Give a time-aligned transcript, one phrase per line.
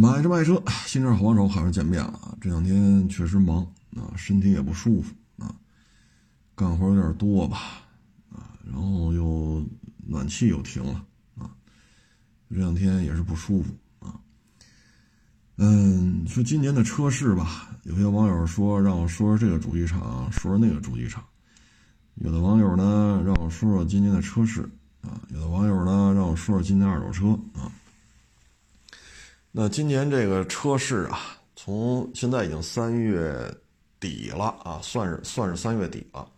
[0.00, 2.32] 买车卖车，新车好帮手，好久见面了啊！
[2.40, 3.66] 这两天确实忙
[3.96, 5.52] 啊，身体也不舒服啊，
[6.54, 7.82] 干活有点多吧
[8.30, 9.60] 啊，然后又
[10.06, 11.04] 暖气又停了
[11.36, 11.50] 啊，
[12.48, 14.14] 这两天也是不舒服啊。
[15.56, 21.20] 嗯，说今年的车市吧，有些网友说让我说说这个主机厂，说说那个主机厂；
[22.14, 24.62] 有的网友呢让我说说今年的车市
[25.02, 27.30] 啊，有的网友呢让我说说今年二手车
[27.60, 27.66] 啊。
[29.60, 33.52] 那今年这个车市啊，从现在已经三月
[33.98, 36.30] 底了啊，算是算是三月底了。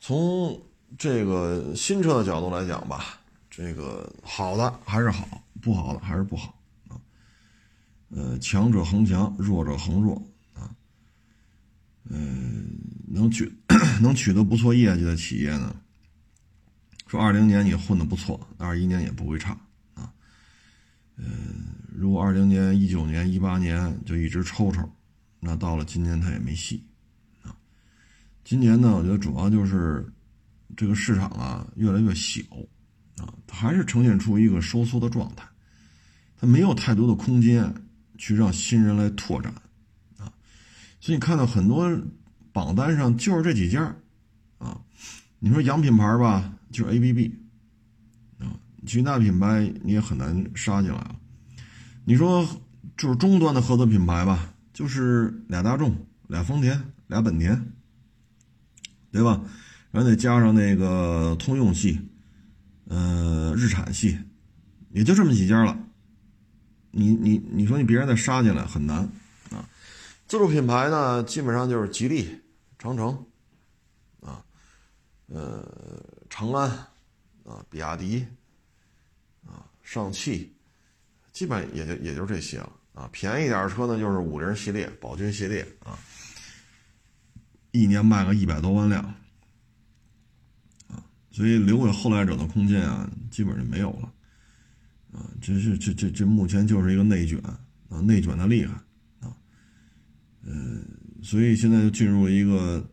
[0.00, 0.58] 从
[0.96, 6.96] 这个新车的角度来讲吧，这个好的还是好，不好的还是不好啊。
[8.08, 10.14] 呃，强者恒强，弱者恒弱
[10.54, 10.74] 啊。
[12.08, 12.70] 嗯，
[13.06, 13.52] 能取
[14.00, 15.76] 能取得不错业绩的企业呢，
[17.06, 19.54] 说二零年你混的不错，二一年也不会差
[21.16, 21.26] 嗯。
[21.94, 24.90] 如果二零年、一九年、一八年就一直抽抽，
[25.38, 26.84] 那到了今年它也没戏
[27.42, 27.54] 啊。
[28.42, 30.10] 今年呢，我觉得主要就是
[30.74, 32.40] 这个市场啊越来越小
[33.18, 35.46] 啊，它还是呈现出一个收缩的状态，
[36.36, 37.72] 它没有太多的空间
[38.18, 39.52] 去让新人来拓展
[40.16, 40.32] 啊。
[40.98, 41.88] 所以你看到很多
[42.52, 43.94] 榜单上就是这几家
[44.58, 44.80] 啊，
[45.38, 47.30] 你说洋品牌吧，就是 ABB
[48.86, 51.16] 其他品牌你也很难杀进来了。
[52.04, 52.46] 你说
[52.96, 55.94] 就是中端的合资品牌吧，就是俩大众、
[56.28, 57.72] 俩丰田、俩本田，
[59.10, 59.40] 对吧？
[59.90, 62.00] 然后再加上那个通用系，
[62.88, 64.18] 呃，日产系，
[64.90, 65.78] 也就这么几家了。
[66.90, 68.98] 你你你说你别人再杀进来很难
[69.50, 69.68] 啊。
[70.26, 72.40] 自主品牌呢，基本上就是吉利、
[72.78, 73.24] 长城，
[74.20, 74.42] 啊，
[75.26, 75.62] 呃，
[76.30, 76.70] 长安，
[77.44, 78.26] 啊，比亚迪，
[79.82, 80.54] 上汽。
[81.32, 85.98] 基本也就也就这些了啊，便宜点的车呢，就是五菱系列、宝骏系列啊，
[87.70, 89.02] 一年卖个一百多万辆
[90.88, 94.12] 啊，所以留给后来者的空间啊，基本就没有了
[95.12, 97.38] 啊，这是这这这目前就是一个内卷
[97.88, 98.74] 啊，内卷的厉害
[99.20, 99.34] 啊，
[100.42, 100.86] 嗯，
[101.22, 102.86] 所以现在就进入一个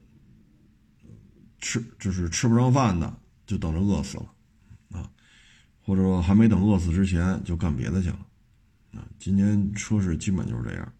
[1.60, 4.34] 吃就是吃不上饭的，就等着饿死了，
[5.90, 8.20] 或者说还没等饿死之前就干别的去了。
[8.94, 10.94] 啊，今年车市基本就是这样。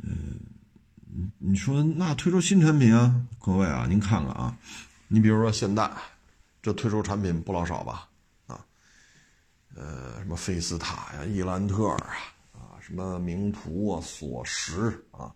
[0.00, 0.38] 嗯，
[1.12, 4.56] 你你说那推出新产品啊，各位啊，您看看啊，
[5.08, 5.90] 你比如说现代，
[6.62, 8.08] 这推出产品不老少吧？
[8.46, 8.64] 啊，
[9.74, 12.14] 呃，什么菲斯塔呀、伊兰特啊，
[12.52, 15.34] 啊，什么名图啊、索十啊，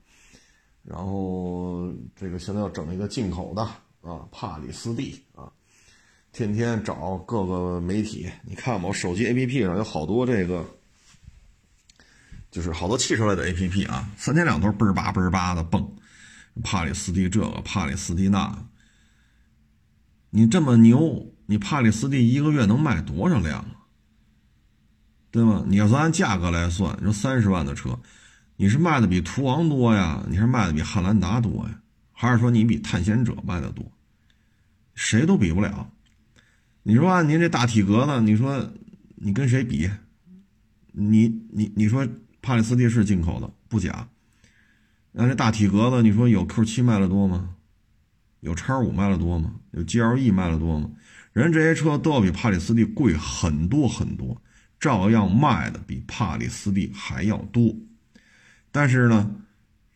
[0.84, 3.62] 然后这个现在要整一个进口的
[4.00, 5.52] 啊，帕里斯蒂啊，
[6.38, 10.64] 天天找各个媒体，你看，我手机 APP 上有好多这个。
[12.48, 15.96] 就是好多汽车类的 A P P 啊，三天两头嘣儿叭嘣儿叭的蹦，
[16.62, 18.66] 帕里斯蒂这个，帕里斯蒂那，
[20.30, 23.74] 你这么牛，你帕里斯蒂一个月能卖多少辆啊？
[25.32, 25.64] 对吗？
[25.66, 27.98] 你要说按价格来算，你说三十万的车，
[28.56, 31.80] 你是卖的比途昂多呀，你是卖的比汉兰达多呀，
[32.12, 33.84] 还是说你比探险者卖的多？
[34.94, 35.90] 谁都比不了。
[36.82, 38.72] 你说按您这大体格子，你说
[39.16, 39.90] 你跟谁比？
[40.92, 42.06] 你你你说？
[42.40, 44.08] 帕里斯蒂是进口的，不假。
[45.12, 47.56] 那这大体格子，你说有 Q7 卖的多吗？
[48.40, 49.56] 有叉五卖的多吗？
[49.72, 50.88] 有 GLE 卖的多吗？
[51.32, 54.40] 人这些车都要比帕里斯蒂贵很多很多，
[54.78, 57.74] 照样卖的比帕里斯蒂还要多。
[58.70, 59.30] 但是呢，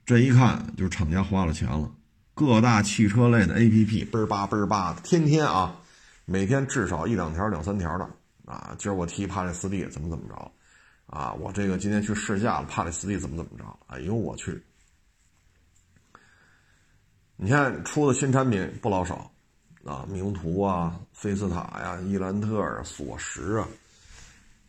[0.04, 1.92] 这一看就是厂家花了钱了。
[2.34, 5.76] 各大汽车类的 APP 倍儿叭倍儿叭的，天天啊，
[6.24, 8.08] 每天至少一两条、两三条的
[8.44, 8.74] 啊。
[8.78, 10.52] 今儿我提帕里斯蒂怎么怎么着。
[11.06, 13.64] 啊，我这个今天去试驾了，帕里斯蒂怎么怎么着？
[13.88, 14.62] 哎呦我去！
[17.36, 19.30] 你看出的新产品不老少，
[19.84, 23.68] 啊，名图啊，菲斯塔呀，伊兰特啊，索石啊，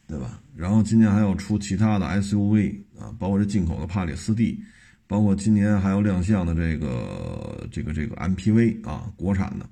[0.05, 0.37] 对吧？
[0.53, 4.61] 然后今年还要出其他的 SUV 啊，包括这进口的帕里斯蒂，
[5.07, 9.65] 包括今年还要亮相的这个这个这个 MPV 啊，国产的，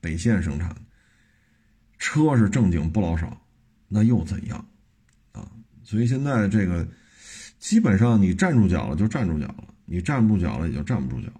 [0.00, 0.80] 北线生产的，
[1.98, 3.40] 车是正经不老少，
[3.88, 4.58] 那又怎样？
[5.32, 5.50] 啊
[5.84, 6.86] 所以现在这个，
[7.58, 11.32] 基本上你站住脚了就站住脚了，你站不住脚了也就站不住脚，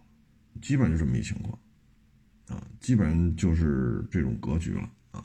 [0.62, 1.58] 基本就这么一情况，
[2.48, 5.22] 啊，基本上就是这种格局了啊，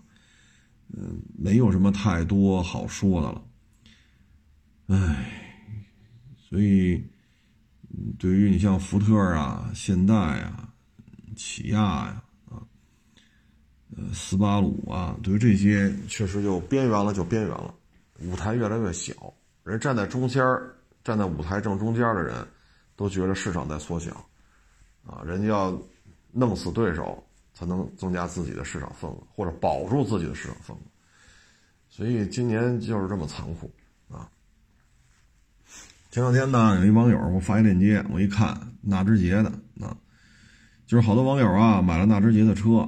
[0.89, 3.43] 嗯，没有什么太多好说的了，
[4.87, 5.25] 唉，
[6.37, 7.01] 所以
[8.19, 10.73] 对于你像福特啊、现代啊、
[11.35, 12.23] 起亚呀、啊、
[13.95, 17.73] 呃斯巴鲁啊，对于这些确实就边缘了，就边缘了。
[18.21, 19.13] 舞台越来越小，
[19.63, 20.43] 人站在中间
[21.03, 22.35] 站在舞台正中间的人，
[22.95, 24.11] 都觉得市场在缩小，
[25.05, 25.81] 啊，人家要
[26.31, 27.21] 弄死对手，
[27.53, 30.79] 才能增加自己的市场份额，或者保住自己的市场份额。
[31.89, 33.69] 所以今年就是这么残酷
[34.09, 34.29] 啊！
[36.09, 39.49] 前两天呢，有一网友给我发一链接，我一看，纳智捷的
[39.79, 39.95] 啊，
[40.87, 42.87] 就是好多网友啊买了纳智捷的车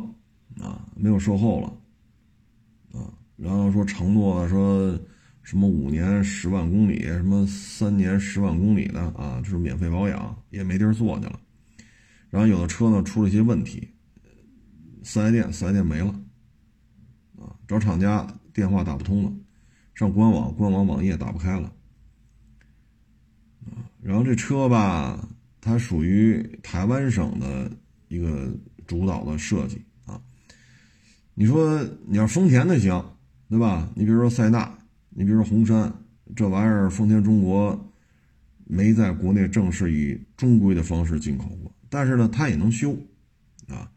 [0.60, 5.00] 啊，没有售后了啊，然后说承诺说。
[5.48, 11.40] 什么五年十万公里，什么三年十万公里的啊，就是免费保养，也没地儿坐去了。
[12.32, 13.88] 然后有的车呢出了一些问题，
[15.04, 16.08] 四 S 店四 S 店没了，
[17.38, 19.32] 啊，找厂家电话打不通了，
[19.94, 21.72] 上官网官网网页打不开了，
[23.68, 25.30] 啊，然后这车吧，
[25.62, 27.72] 它属于台湾省的
[28.08, 28.52] 一个
[28.88, 29.80] 主导的设计。
[31.36, 33.06] 你说你要丰田的行，
[33.50, 33.88] 对吧？
[33.94, 34.78] 你比如说塞纳。
[35.18, 35.94] 你比如说红山
[36.36, 37.90] 这玩意儿，丰田中国
[38.66, 42.98] 没在国内正式以中规的方式进口过，但是呢，它也能修
[43.70, 43.90] 啊。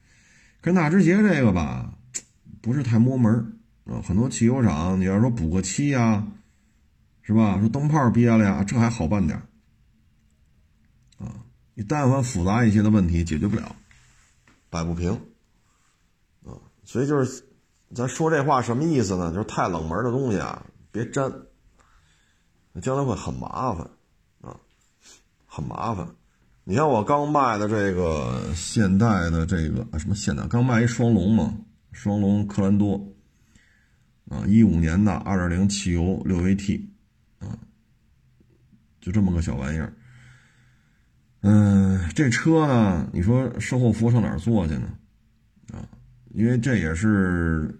[0.60, 1.92] 跟纳智捷这个吧，
[2.60, 4.00] 不是太摸门啊。
[4.00, 6.24] 很多汽油厂，你要说补个漆呀，
[7.22, 7.58] 是吧？
[7.58, 9.36] 说灯泡憋了呀，这还好办点
[11.18, 11.34] 啊。
[11.74, 13.74] 你但凡复杂一些的问题，解决不了，
[14.70, 15.20] 摆不平。
[16.88, 17.44] 所以就是
[17.94, 19.30] 咱说这话什么意思呢？
[19.30, 20.64] 就是太冷门的东西啊。
[20.90, 21.30] 别沾，
[22.80, 23.90] 将来会很麻烦
[24.40, 24.56] 啊，
[25.44, 26.08] 很麻烦。
[26.64, 30.46] 你像我刚卖的这个现代的这个啊，什么现代？
[30.46, 31.58] 刚卖一双龙嘛，
[31.92, 33.12] 双龙克兰多
[34.30, 36.88] 啊，一五年的二点零汽油六 AT
[37.38, 37.58] 啊，
[38.98, 39.92] 就这么个小玩意儿。
[41.42, 44.88] 嗯，这车呢，你说售后服务上哪儿做去呢？
[46.38, 47.76] 因为这也是。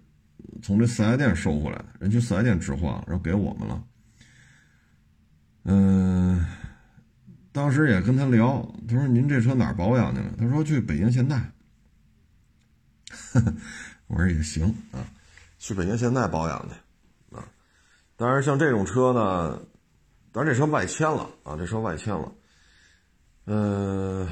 [0.60, 3.84] 从这四 S 店收回来的，人去四 S 店置换，然后给我们了。
[5.64, 6.44] 嗯，
[7.52, 11.52] 当时也跟他聊，他说：“您这车哪儿保养去了？”他说：“去北京现代。
[14.08, 15.06] ”我说：“也行啊，
[15.58, 17.46] 去北京现代保养去啊。”
[18.16, 19.60] 当然，像这种车呢，
[20.32, 22.32] 当然这车外迁了啊，这车外迁了。
[23.46, 24.26] 嗯，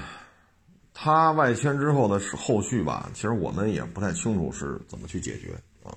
[0.99, 5.53] 他外迁之后的后续吧，其实我们也不太清楚是怎么去解决
[5.83, 5.93] 啊。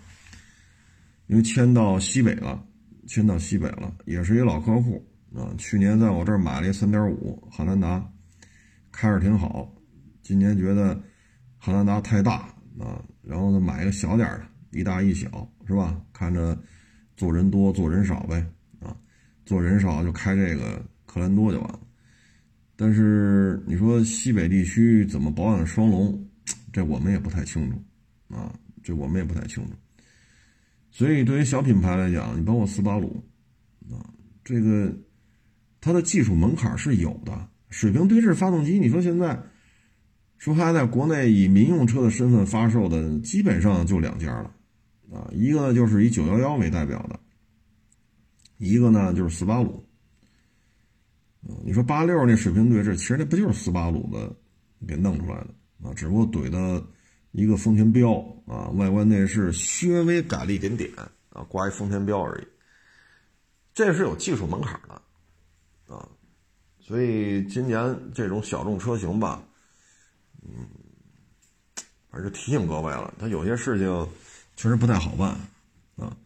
[1.27, 2.61] 因为迁到西北了，
[3.07, 5.01] 迁到西北了，也是一老客户
[5.33, 5.55] 啊。
[5.57, 8.05] 去年在我这儿买了一三点五汉兰达，
[8.91, 9.73] 开着挺好。
[10.21, 11.01] 今年觉得
[11.57, 14.41] 汉兰达太大啊，然后呢买一个小点的，
[14.77, 15.97] 一大一小，是吧？
[16.11, 16.57] 看着
[17.15, 18.45] 坐人多坐人少呗
[18.81, 18.93] 啊，
[19.45, 21.79] 坐人少就开这个克兰多就完了。
[22.81, 26.25] 但是你说西北地区怎么保养双龙，
[26.71, 27.77] 这我们也不太清楚
[28.33, 29.71] 啊，这我们也不太清楚。
[30.89, 33.21] 所以，对于小品牌来讲，你包括斯巴鲁，
[33.91, 33.99] 啊，
[34.45, 34.97] 这个
[35.81, 37.49] 它的技术门槛是有的。
[37.69, 39.37] 水平对置发动机，你说现在
[40.37, 44.55] 说还在国内以民用车的身份发售的，基本上就两家了，
[45.11, 47.19] 啊，一个呢就是以九幺幺为代表的，
[48.57, 49.85] 一个呢就是斯巴鲁。
[51.63, 54.33] 你说八六那水平对置，其实那不就是斯巴鲁的
[54.87, 55.93] 给弄出来的啊？
[55.93, 56.83] 只不过怼的。
[57.31, 58.13] 一个丰田标
[58.47, 60.89] 啊，外观内饰稍微改了一点点
[61.29, 62.47] 啊，挂一丰田标而已。
[63.71, 66.09] 这是有技术门槛的啊，
[66.79, 69.43] 所以今年这种小众车型吧，
[70.41, 70.67] 嗯，
[72.09, 74.07] 反正提醒各位了，它有些事情
[74.55, 75.29] 确实不太好办
[75.97, 76.17] 啊。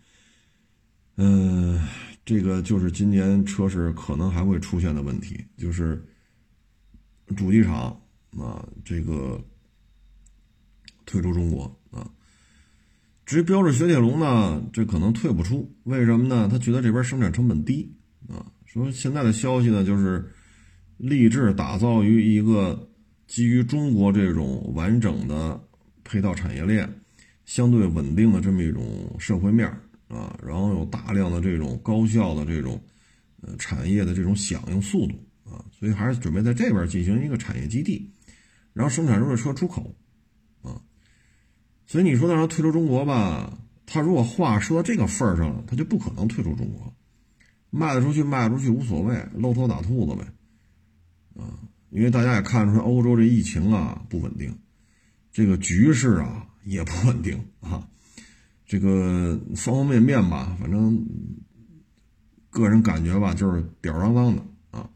[1.17, 1.85] 嗯，
[2.25, 6.03] 这个就是今年车市可能还会出现的问题，就是
[7.35, 7.99] 主机厂
[8.37, 9.43] 啊，这个。
[11.05, 12.09] 退出中国啊！
[13.25, 16.47] 至于标致雪铁龙呢，这可能退不出，为什么呢？
[16.49, 17.93] 他觉得这边生产成本低
[18.29, 18.39] 啊。
[18.65, 20.25] 说现在的消息呢，就是
[20.95, 22.89] 立志打造于一个
[23.27, 25.61] 基于中国这种完整的
[26.05, 26.89] 配套产业链、
[27.43, 29.69] 相对稳定的这么一种社会面
[30.13, 32.79] 啊，然后有大量的这种高效的这种
[33.41, 38.11] 呃产业的这种响应速度啊，所以还是准备在这边进行一个产业基地，
[38.73, 39.95] 然后生产出的车出口
[40.61, 40.79] 啊。
[41.87, 46.93] 所以你说让他退出中国吧，他如果话说到这个份儿上了，他就不可能退出中国，
[47.71, 54.57] 卖得出去卖不出去无所谓，露头打兔子呗，啊，因为大家也看出来欧洲这疫情啊不稳定，
[55.31, 57.87] 这个局势啊也不稳定啊，
[58.65, 61.05] 这个方方面面吧，反正
[62.49, 64.41] 个人感觉吧就是吊儿郎当的
[64.71, 64.89] 啊，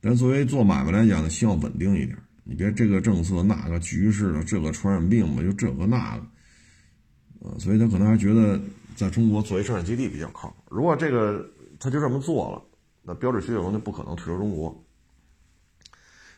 [0.00, 2.16] 但作为做买卖来讲呢，希望稳定一点。
[2.44, 8.60] 你别这个政策那个局势的，这个传染病吧，就这个那个，啊，所以他可能还觉得
[8.94, 10.54] 在中国做一生产基地比较靠。
[10.70, 11.44] 如果这个
[11.80, 12.62] 他就这么做了
[13.02, 14.84] 那标致雪铁龙就不可能退出中国。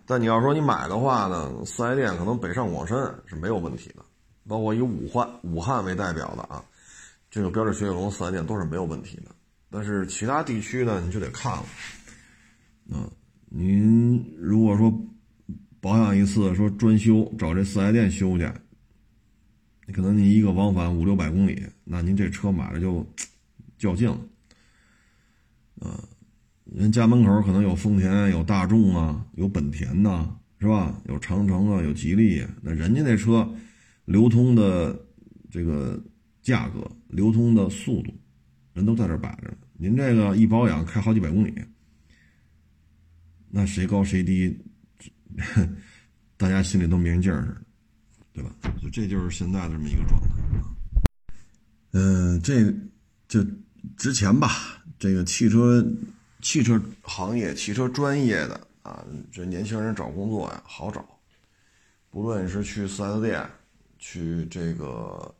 [0.06, 2.96] 但你要说你买的话呢，四 S 店可能北上广深
[3.26, 4.02] 是没有问题的，
[4.48, 6.64] 包括以武汉武汉为代表的啊，
[7.30, 9.24] 这个标致雪铁龙四 S 店都是没有问题的。
[9.70, 11.64] 但是其他地区呢，你就得看了。
[12.90, 13.08] 嗯，
[13.50, 14.92] 您如果说
[15.80, 18.50] 保养一次，说专修找这四 S 店修去，
[19.92, 23.06] 可能您一个往返五六百公里，那您这车买了就
[23.78, 24.18] 较劲了。
[25.82, 25.92] 嗯。
[26.70, 30.28] 人家门口可能有丰田、有大众啊，有本田呐，
[30.60, 30.94] 是吧？
[31.06, 32.46] 有长城啊，有吉利。
[32.60, 33.50] 那人家那车
[34.08, 34.98] 流通的
[35.50, 36.02] 这个
[36.40, 38.14] 价格、流通的速度，
[38.72, 39.58] 人都在这摆着呢。
[39.74, 41.54] 您这个一保养开好几百公里，
[43.50, 44.58] 那谁高谁低，
[46.38, 47.62] 大家心里都没人劲儿似的，
[48.32, 48.50] 对吧？
[48.80, 50.26] 就这就是现在的这么一个状态。
[51.92, 52.72] 嗯，这
[53.28, 53.44] 就
[53.98, 55.86] 之前吧，这个汽车。
[56.40, 61.04] 汽车行业、汽车专业的啊，这年轻人找工作呀好找，
[62.10, 63.44] 不论是去四 S 店、
[63.98, 65.34] 去这个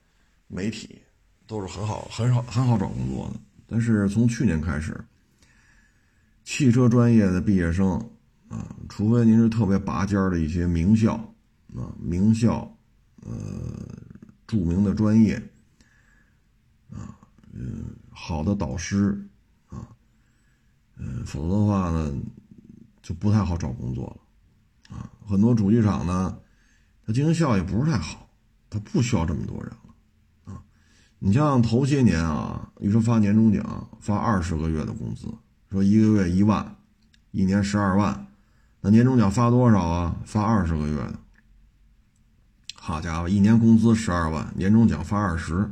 [0.46, 1.00] 媒体，
[1.46, 3.40] 都是很好、很好、很好找工作的。
[3.66, 4.98] 但是从去年开始，
[6.44, 7.90] 汽车专业的毕业生
[8.48, 11.14] 啊，除非您是特别拔尖的一些名校
[11.76, 12.74] 啊、名校，
[13.22, 13.30] 呃，
[14.46, 15.36] 著名的专业
[16.90, 17.18] 啊，
[17.52, 19.22] 嗯，好的导师
[19.68, 19.88] 啊。
[20.96, 22.12] 嗯，否则的话呢，
[23.02, 24.06] 就不太好找工作
[24.90, 26.40] 了，啊，很多主机厂呢，
[27.06, 28.27] 它经营效益不是太好，
[28.70, 30.62] 他不需要这么多人了，啊，
[31.18, 35.26] 你像头些年啊，你说发年终奖，发二十个月的工资，
[35.70, 36.76] 说一个月一万，
[37.30, 38.26] 一年十二万，
[38.80, 40.16] 那年终奖发多少啊？
[40.24, 41.18] 发二十个月的，
[42.74, 45.70] 好家伙，一年工资十二万，年终奖发二十，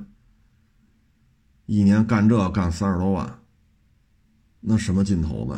[1.66, 3.38] 一年干这干三十多万。
[4.60, 5.52] 那什么劲头子？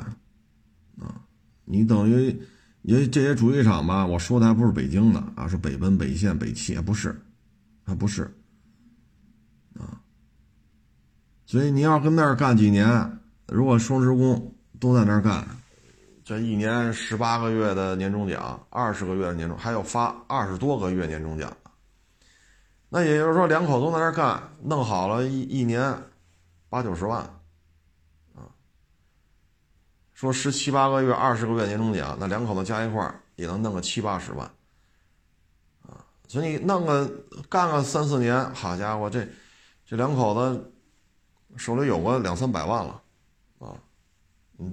[1.02, 1.22] 啊，
[1.64, 2.42] 你等于，
[2.82, 7.18] 因为这些主机厂吧，我说的还不是北京的啊，是北奔、北线、北汽也，不是，
[7.88, 8.24] 他不是，
[9.78, 9.96] 啊，
[11.46, 15.42] 所以你要跟那儿干几年，如果双职工都在那儿干，
[16.22, 21.50] 这一年十八个月的年终奖，二十个月的年终，还要发二十多个月年终奖，
[22.90, 25.96] 那也就是说两口子在那儿干，弄好了一一年
[26.68, 27.26] 八九十万。
[30.12, 34.50] 说十七八个月、二十个月年终奖，那两口子加一块儿也能弄个七八十万，
[36.28, 37.10] 所以你弄个
[37.48, 39.26] 干个三四年，好家伙，这
[39.84, 40.72] 这两口子
[41.56, 43.02] 手里有个两三百万了，
[43.58, 43.74] 啊，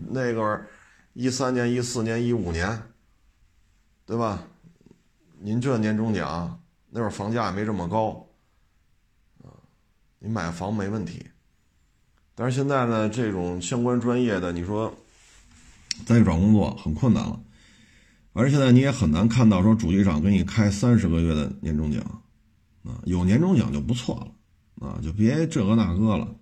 [0.09, 0.61] 那个
[1.13, 2.79] 一三年、一四年、一五年，
[4.05, 4.43] 对吧？
[5.39, 8.27] 您这年终奖，那会儿房价也没这么高，
[9.43, 9.49] 啊，
[10.19, 11.25] 你买房没问题，
[12.35, 14.93] 但是现在呢，这种相关专业的，你说。
[16.05, 17.39] 再去找工作很困难了，
[18.37, 22.03] 而现在你也很难看到说主机厂给你开三十个月的年终奖，
[22.83, 24.13] 啊，有年终奖就不错
[24.79, 26.35] 了，啊，就别这个那个了，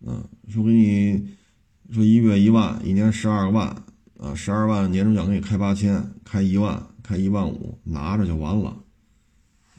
[0.00, 1.36] 嗯，说给你
[1.92, 3.68] 说一月一万，一年十二万，
[4.18, 8.70] 啊，十二万年终奖给你开八千，开一万，开一万五，拿着就完了，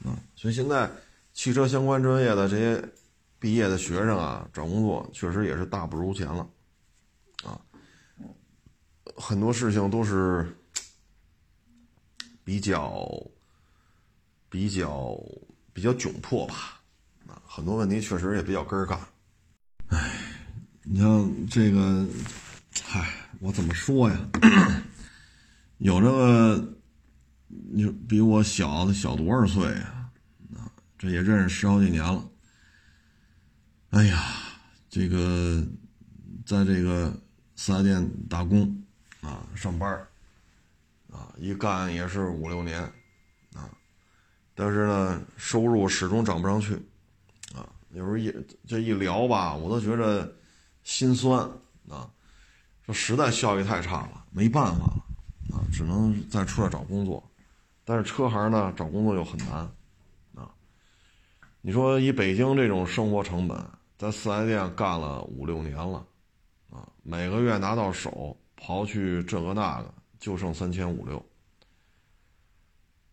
[0.06, 0.90] 啊，所以现在
[1.34, 2.82] 汽车相关专业的这些
[3.38, 6.48] 毕业的学生啊，找工作确实也是大不如前了。
[7.44, 7.60] 啊
[9.18, 10.58] 很多事情都是
[12.46, 13.06] 比较、
[14.50, 15.20] 比较、
[15.74, 16.80] 比较窘迫吧，
[17.28, 18.98] 啊，很多问题确实也比较根儿干。
[19.88, 20.22] 哎，
[20.84, 22.08] 你像这个，
[22.84, 24.30] 嗨，我怎么说呀？
[25.80, 26.74] 有这个，
[27.48, 30.12] 你比我小小多少岁啊？
[30.56, 32.24] 啊，这也认识十好几年了。
[33.90, 34.24] 哎呀，
[34.88, 35.66] 这个
[36.46, 37.12] 在这个
[37.56, 38.84] 四 S 店打工。
[39.22, 40.08] 啊，上班
[41.16, 42.82] 啊，一干也是五六年，
[43.54, 43.72] 啊，
[44.54, 46.74] 但是呢，收入始终涨不上去，
[47.56, 48.36] 啊，有时候一
[48.68, 50.30] 这一聊吧，我都觉着
[50.84, 51.40] 心酸
[51.88, 52.12] 啊，
[52.86, 57.24] 说实在效益太差了，没办法了，啊，只能再出来找工作，
[57.86, 59.72] 但是车行呢，找工作又很难，
[60.36, 60.52] 啊，
[61.62, 63.58] 你说以北京这种生活成本，
[63.98, 66.06] 在四 S 店干了五六年了，
[66.70, 68.38] 啊，每个月拿到手。
[68.58, 69.94] 刨去这个那个，
[70.25, 71.24] 就剩三千五六。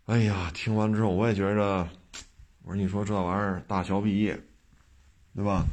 [0.06, 1.86] 哎呀，听完之后我也觉着，
[2.62, 4.34] 我说你说这玩意儿大学毕业，
[5.36, 5.66] 对吧？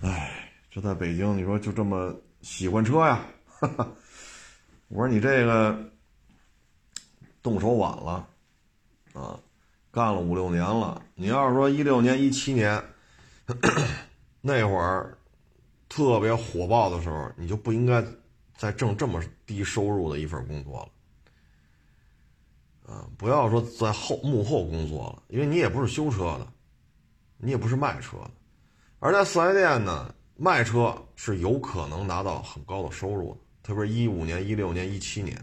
[0.00, 3.26] 哎，这在北京，你说就这么喜欢车呀？
[4.88, 5.78] 我说你这个
[7.42, 8.26] 动手晚了
[9.12, 9.38] 啊，
[9.90, 11.04] 干了五六年了。
[11.14, 12.82] 你要是说一六年、一七年
[14.40, 15.18] 那会儿，
[15.90, 18.02] 特别火爆的时候，你就不应该
[18.56, 20.90] 在挣这么低收入的一份工作
[22.86, 26.46] 了，啊，不要说在后幕后工作了，因为你也不是修车的，
[27.36, 28.30] 你也不是卖车的，
[28.98, 35.36] 而在四 S 店呢，卖车是有可能拿到很高的收入的，特别是一五年、一六年、一七年，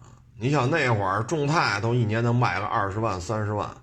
[0.00, 3.76] 啊，你想那会儿众泰都一年能卖个二十万、三十万，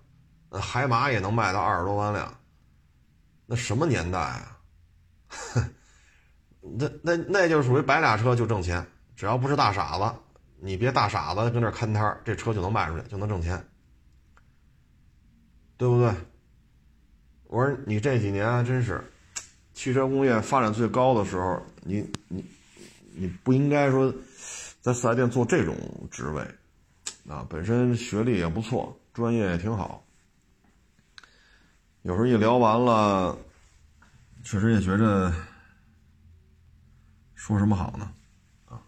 [0.49, 2.35] 那海马也能卖到二十多万辆，
[3.45, 4.57] 那什么年代啊？
[5.27, 5.63] 哼
[6.63, 10.15] 那那那就属于白俩车就挣钱，只要不是大傻子，
[10.59, 13.61] 你别大傻子跟那看摊儿这车就能卖出去，就能挣钱，
[15.75, 16.13] 对不对？
[17.47, 19.03] 我说你这几年真是
[19.73, 22.45] 汽车工业发展最高的时候，你你
[23.13, 24.09] 你不应该说
[24.81, 25.75] 在四 S 店做这种
[26.09, 26.41] 职位
[27.27, 30.03] 啊，本身学历也不错，专业也挺好，
[32.03, 33.37] 有时候一聊完了。
[34.45, 35.33] 确实也觉着，
[37.45, 38.09] 说什么好呢？
[38.69, 38.81] 啊，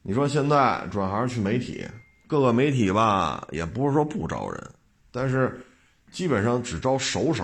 [0.00, 1.84] 你说现在转行去媒体，
[2.28, 4.70] 各个媒体吧，也不是说不招人，
[5.10, 5.66] 但是
[6.12, 7.42] 基本上只招熟手，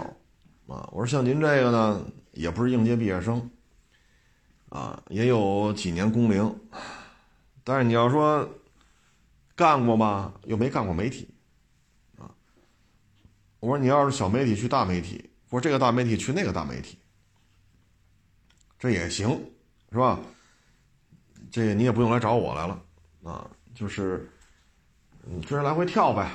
[0.69, 3.51] 啊，我说像您这个呢，也不是应届毕业生，
[4.69, 6.57] 啊，也有几年工龄，
[7.65, 8.49] 但是你要说
[9.57, 10.33] 干过吗？
[10.45, 11.29] 又没干过媒体，
[12.17, 12.31] 啊，
[13.59, 16.97] 我说你要是小媒体去大媒体，我说这个大媒体去那个大媒体。
[18.79, 19.29] 这也行，
[19.93, 20.19] 是吧？
[21.51, 22.83] 这个你也不用来找我来了
[23.23, 24.27] 啊，就是
[25.23, 26.31] 你跟着来回跳呗，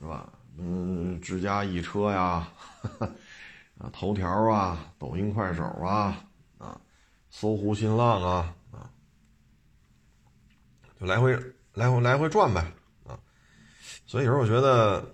[0.00, 0.32] 是吧？
[0.56, 2.48] 嗯，智家易车呀，
[3.76, 6.24] 啊，头条啊，抖音、快手啊，
[6.56, 6.80] 啊，
[7.28, 8.88] 搜狐、新浪啊，啊，
[10.98, 11.38] 就来回
[11.74, 12.64] 来回来回转呗，
[13.06, 13.18] 啊。
[14.06, 15.06] 所以有时候我觉得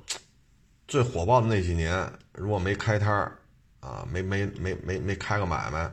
[0.87, 3.37] 最火爆的那几年，如果没开摊儿
[3.81, 5.93] 啊，没没没没没开个买卖。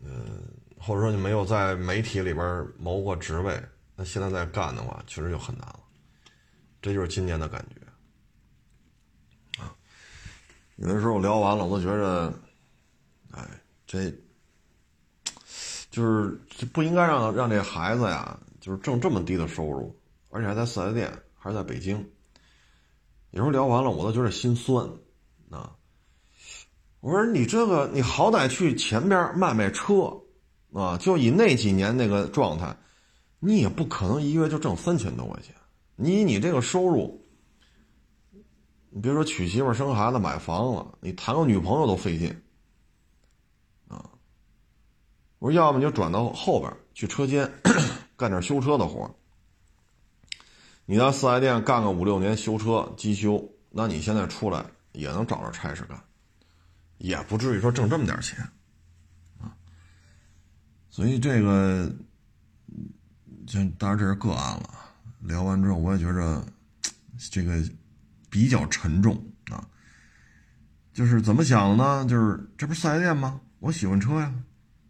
[0.00, 0.42] 嗯，
[0.78, 3.60] 或者说你没有在媒体里边谋过职位，
[3.96, 5.80] 那现在在干的话，确实就很难了。
[6.80, 9.74] 这就是今年的感觉啊。
[10.76, 12.32] 有的时候聊完了，我都觉着，
[13.32, 13.46] 哎，
[13.86, 14.12] 这
[15.90, 16.38] 就是
[16.72, 19.98] 不应该让让这孩子呀，就是挣这么低的收入，
[20.30, 21.96] 而且还在四 S 店，还是在北京。
[23.30, 24.88] 有时候聊完了，我都觉得心酸。
[27.00, 30.20] 我说你这个，你好歹去前边卖卖车，
[30.72, 32.76] 啊，就以那几年那个状态，
[33.38, 35.54] 你也不可能一月就挣三千多块钱。
[35.94, 37.24] 你以你这个收入，
[38.90, 42.28] 你别说娶媳妇、生孩子、买房了，你谈个女朋友都费劲，
[43.86, 44.10] 啊。
[45.38, 47.48] 我说要么你就转到后边去车间
[48.16, 49.08] 干点修车的活
[50.84, 56.02] 你在四 S 店干个五六年修车机修，那你现在出来也能找着差事干。
[56.98, 58.38] 也不至于说挣这么点钱，
[59.40, 59.54] 啊，
[60.90, 61.90] 所以这个，
[63.46, 64.70] 就当然这是个案了。
[65.20, 66.44] 聊完之后，我也觉着
[67.30, 67.62] 这个
[68.30, 69.66] 比较沉重啊。
[70.92, 72.06] 就是怎么想的呢？
[72.08, 73.40] 就是这不是四 S 店吗？
[73.60, 74.34] 我喜欢车呀，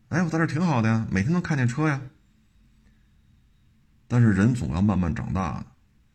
[0.08, 2.00] 哎，我在这挺好的呀，每天能看见车呀。
[4.06, 5.66] 但是人总要慢慢长大的，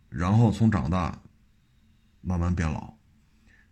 [0.09, 1.19] 然后从长大
[2.21, 2.93] 慢慢变老。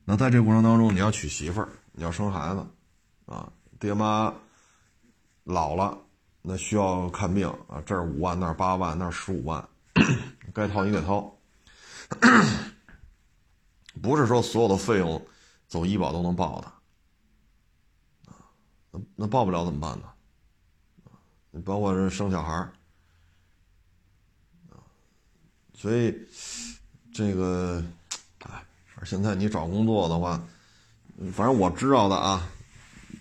[0.05, 1.69] 那在这过程当中，你要娶媳妇儿。
[1.93, 2.65] 你要生孩子，
[3.25, 4.33] 啊，爹妈
[5.43, 5.97] 老了，
[6.41, 9.67] 那需要看病啊，这儿五万，那儿八万，那儿十五万，
[10.53, 11.35] 该掏你得掏，
[14.01, 15.21] 不是说所有的费用
[15.67, 16.67] 走医保都能报的，
[18.31, 18.39] 啊，
[18.91, 20.07] 那那报不了怎么办呢？
[21.51, 22.71] 你包括这生小孩儿，
[24.69, 24.79] 啊，
[25.73, 26.17] 所以
[27.13, 27.83] 这个，
[28.39, 30.41] 哎，反正现在你找工作的话。
[31.31, 32.49] 反正我知道的啊，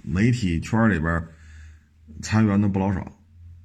[0.03, 1.23] 媒体圈里边
[2.23, 3.01] 裁员的不老少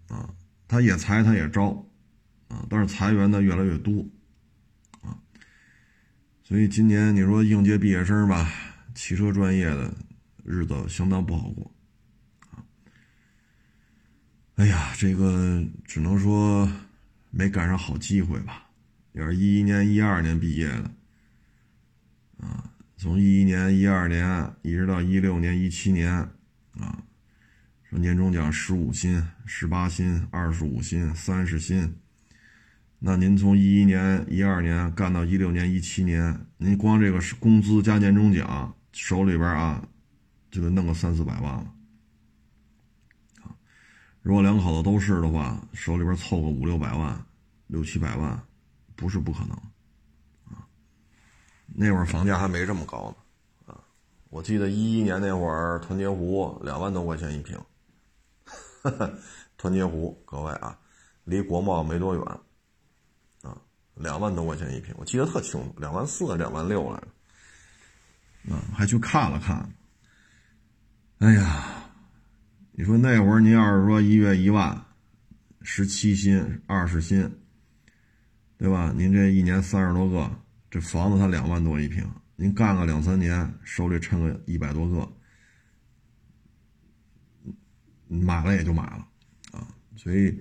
[0.09, 0.29] 啊，
[0.67, 1.87] 他也裁，他也招
[2.49, 4.05] 啊，但是裁员的越来越多
[5.01, 5.17] 啊，
[6.43, 8.51] 所以今年你说应届毕业生吧，
[8.93, 9.93] 汽车专业的
[10.43, 11.71] 日子相当不好过
[12.51, 12.59] 啊。
[14.55, 16.69] 哎呀，这个只能说
[17.29, 18.67] 没赶上好机会吧，
[19.13, 20.91] 也是一一年、一二年毕业的
[22.39, 22.71] 啊。
[23.05, 26.11] 从一一年、一二年一直到一六年、一七年，
[26.79, 27.03] 啊，
[27.83, 31.97] 说年终奖十五薪、十八薪、二十五薪、三十薪，
[32.97, 39.87] 那您从一一年、一二年干到一六年、一七年，您光这个工资加年终奖，手里边啊，
[40.49, 41.71] 就得弄个三四百万了，
[43.43, 43.53] 啊，
[44.23, 47.23] 如果两口子都是的话，手里边凑个五六百万、
[47.67, 48.41] 六七百万，
[48.95, 49.55] 不是不可能。
[51.77, 53.13] 那会儿房价还没这么高
[53.67, 53.79] 呢，啊，
[54.29, 57.59] 我记得一一年那会儿，团结湖两万多块钱一瓶。
[59.57, 60.77] 团结湖，各位啊，
[61.23, 62.23] 离国贸没多远，
[63.41, 63.57] 啊，
[63.95, 66.99] 两万多块钱一平，我记得特清楚，两万四、两万六来
[68.47, 69.67] 着，啊，还去看了看。
[71.17, 71.89] 哎呀，
[72.73, 74.85] 你说那会儿您要是说一月一万，
[75.61, 77.39] 十七新、二十新，
[78.59, 78.93] 对吧？
[78.95, 80.29] 您这一年三十多个，
[80.69, 85.11] 这房子才两万多一平，您干个两三年，手里趁个一百多个。
[88.07, 89.07] 买了也就买了，
[89.51, 90.39] 啊，所以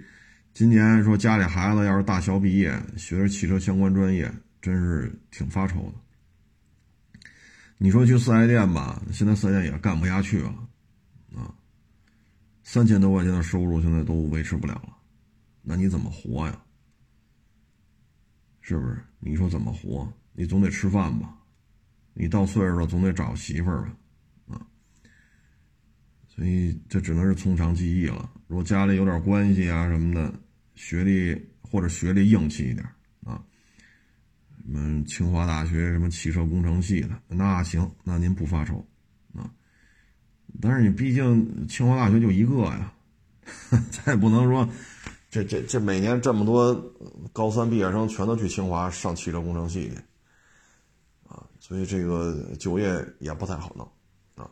[0.52, 5.94] 今年说家里孩子要是大学毕业，学着汽车相关专业，真是挺发愁的。
[7.78, 10.68] 你说去四 S 店吧，现在四 S 店也干不下去了，
[11.34, 11.54] 啊，
[12.62, 14.94] 三千多块钱的收入现在都维持不了了，
[15.62, 16.63] 那你怎么活呀？
[18.66, 18.96] 是不是？
[19.20, 20.11] 你说怎么活？
[20.33, 21.37] 你总得吃饭吧？
[22.14, 23.96] 你到岁数了，总得找媳妇儿吧？
[24.57, 24.66] 啊
[26.27, 28.33] 所以这只能是从长计议了。
[28.46, 30.35] 如果家里有点关系啊什么的，
[30.74, 32.85] 学历或者学历硬气一点
[33.22, 33.44] 啊，
[34.57, 38.85] 什么清华大学什么汽车工程系的，那行，那您不发愁
[39.35, 39.53] 啊。
[40.59, 42.92] 但是你毕竟清华大学就一个呀，
[43.92, 44.66] 咱也不能说
[45.34, 46.72] 这这这每年这么多
[47.32, 49.92] 高三毕业生全都去清华上汽车工程系
[51.26, 53.84] 啊，所以这个就业也不太好弄。
[54.36, 54.48] 啊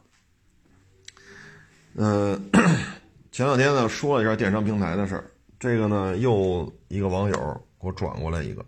[1.94, 2.50] 嗯，
[3.30, 7.36] 前两天呢说了一下电商平台的事儿，这个呢又一个网友
[7.80, 8.66] 给我转过来一个，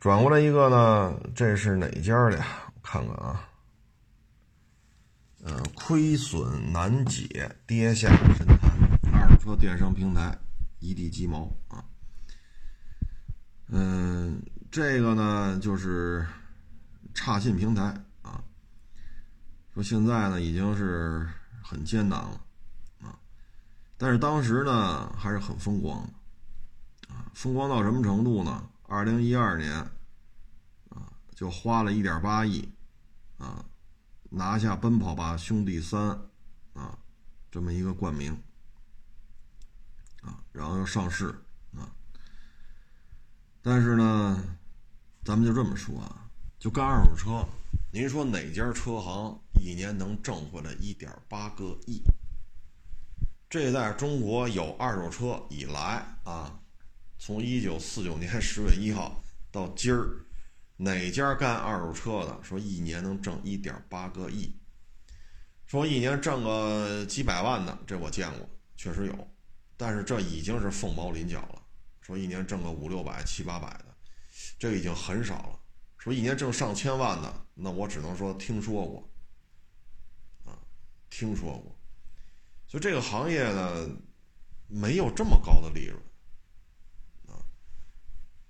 [0.00, 2.46] 转过来一个呢，这是哪家的呀？
[2.74, 3.46] 我看看啊，
[5.44, 8.58] 嗯，亏损难解，跌下神坛，
[9.12, 10.34] 二手车电商平台
[10.80, 11.84] 一地鸡毛啊。
[13.68, 16.26] 嗯，这个呢就是
[17.14, 17.82] 差信平台
[18.22, 18.42] 啊，
[19.74, 21.28] 说现在呢已经是。
[21.60, 22.40] 很艰难了，
[23.02, 23.18] 啊，
[23.98, 28.70] 但是当时呢还是很风光的，啊，风光到什么程度呢？
[28.84, 29.74] 二零一二年，
[30.88, 32.66] 啊，就花了一点八亿，
[33.36, 33.62] 啊，
[34.30, 36.00] 拿下《奔跑吧兄弟三》，
[36.72, 36.98] 啊，
[37.50, 38.34] 这么一个冠名，
[40.58, 41.26] 然后又上市，
[41.76, 41.86] 啊，
[43.62, 44.42] 但是呢，
[45.24, 47.46] 咱们就这么说啊，就干二手车，
[47.92, 49.40] 您说哪家车行？
[49.60, 52.02] 一年能挣回来一点八个亿，
[53.48, 56.60] 这在中国有二手车以来啊，
[57.18, 60.26] 从一九四九年十月一号到今儿，
[60.76, 64.52] 哪家干二手车的说一年能挣一点八个亿？
[65.66, 69.28] 说一年挣个几百万的，这我见过，确实有，
[69.78, 71.62] 但是这已经是凤毛麟角了。
[72.02, 73.96] 说一年挣个五六百、七八百的，
[74.58, 75.60] 这已经很少了。
[75.96, 79.10] 说一年挣上千万的，那我只能说听说过。
[80.44, 80.58] 啊
[81.10, 81.74] 听说过，
[82.66, 83.88] 所以这个行业呢，
[84.66, 85.98] 没有这么高的利润，
[87.26, 87.40] 啊，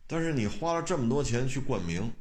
[0.07, 2.13] 但是你花了这么多钱去冠名，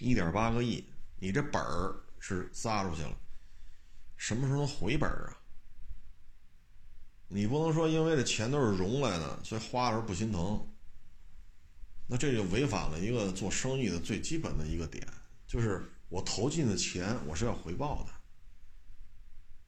[0.00, 0.84] 一点八个亿，
[1.18, 3.16] 你这本儿是撒出去了，
[4.16, 5.41] 什么时候能回本儿啊？
[7.34, 10.62] 你不能说因为这钱都是融来的，所以花的时候不心疼，
[12.06, 15.06] 那这就违反了一个做生意的最基本的一个点，
[15.46, 18.12] 就是我投进的钱我是要回报的。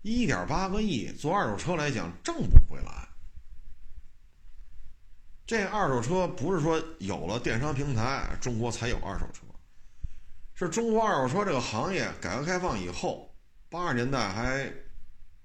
[0.03, 3.09] 一点八个亿做二手车来讲挣不回来。
[5.47, 9.41] 这二手车不是说有了电商平台，中国才有二手车，
[10.53, 13.35] 是中国二手车这个行业改革开放以后，
[13.71, 14.71] 八十年代还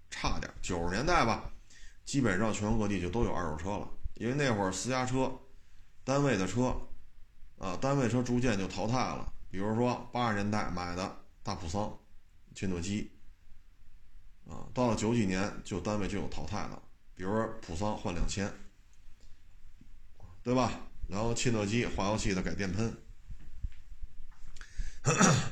[0.10, 1.50] 差点，九十年代吧，
[2.10, 3.88] 基本上全国各地就都有二手车了。
[4.16, 5.32] 因为那会儿私家车、
[6.04, 6.76] 单位的车，
[7.60, 9.32] 啊，单位车逐渐就淘汰了。
[9.52, 11.96] 比如说八十年代买的大普桑、
[12.56, 13.12] 切诺基。
[14.48, 16.82] 啊，到了九几年，就单位就有淘汰的，
[17.14, 18.52] 比如说普桑换两千，
[20.42, 20.72] 对吧？
[21.08, 22.92] 然后切诺基化油器的改电喷，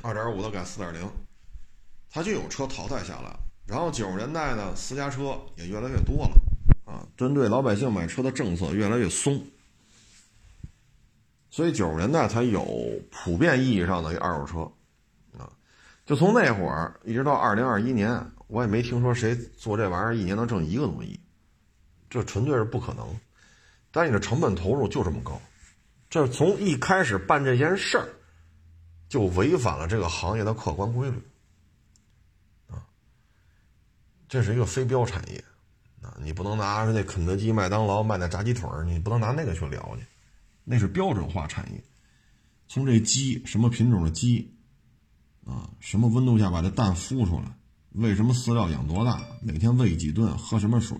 [0.01, 1.07] 二点五的改四点零，
[2.09, 3.39] 它就有车淘汰下来了。
[3.67, 6.41] 然后九十年代呢，私家车也越来越多了，
[7.15, 9.45] 针对老百姓买车的政策越来越松，
[11.49, 12.63] 所以九十年代才有
[13.11, 15.51] 普遍意义上的二手车，啊，
[16.05, 18.25] 就从那会儿一直到二零二一年。
[18.49, 21.19] 我也没听说谁做这玩意儿一年能挣一个多亿，
[22.09, 23.05] 这纯粹是不可能。
[23.91, 25.41] 但你的成本投入就这么高，
[26.09, 28.07] 这从一开始办这件事儿，
[29.09, 31.17] 就违反了这个行业的客观规律，
[32.69, 32.87] 啊，
[34.29, 35.43] 这是一个非标产业，
[36.01, 40.05] 啊，你不能拿那肯德基、麦当劳卖那炸鸡腿儿，你不能拿那个去聊去，
[40.63, 41.83] 那是标准化产业。
[42.67, 44.53] 从这鸡什么品种的鸡，
[45.45, 47.57] 啊，什么温度下把这蛋孵出来？
[47.93, 49.21] 喂什么饲料养多大？
[49.41, 50.37] 每天喂几顿？
[50.37, 50.97] 喝什么水？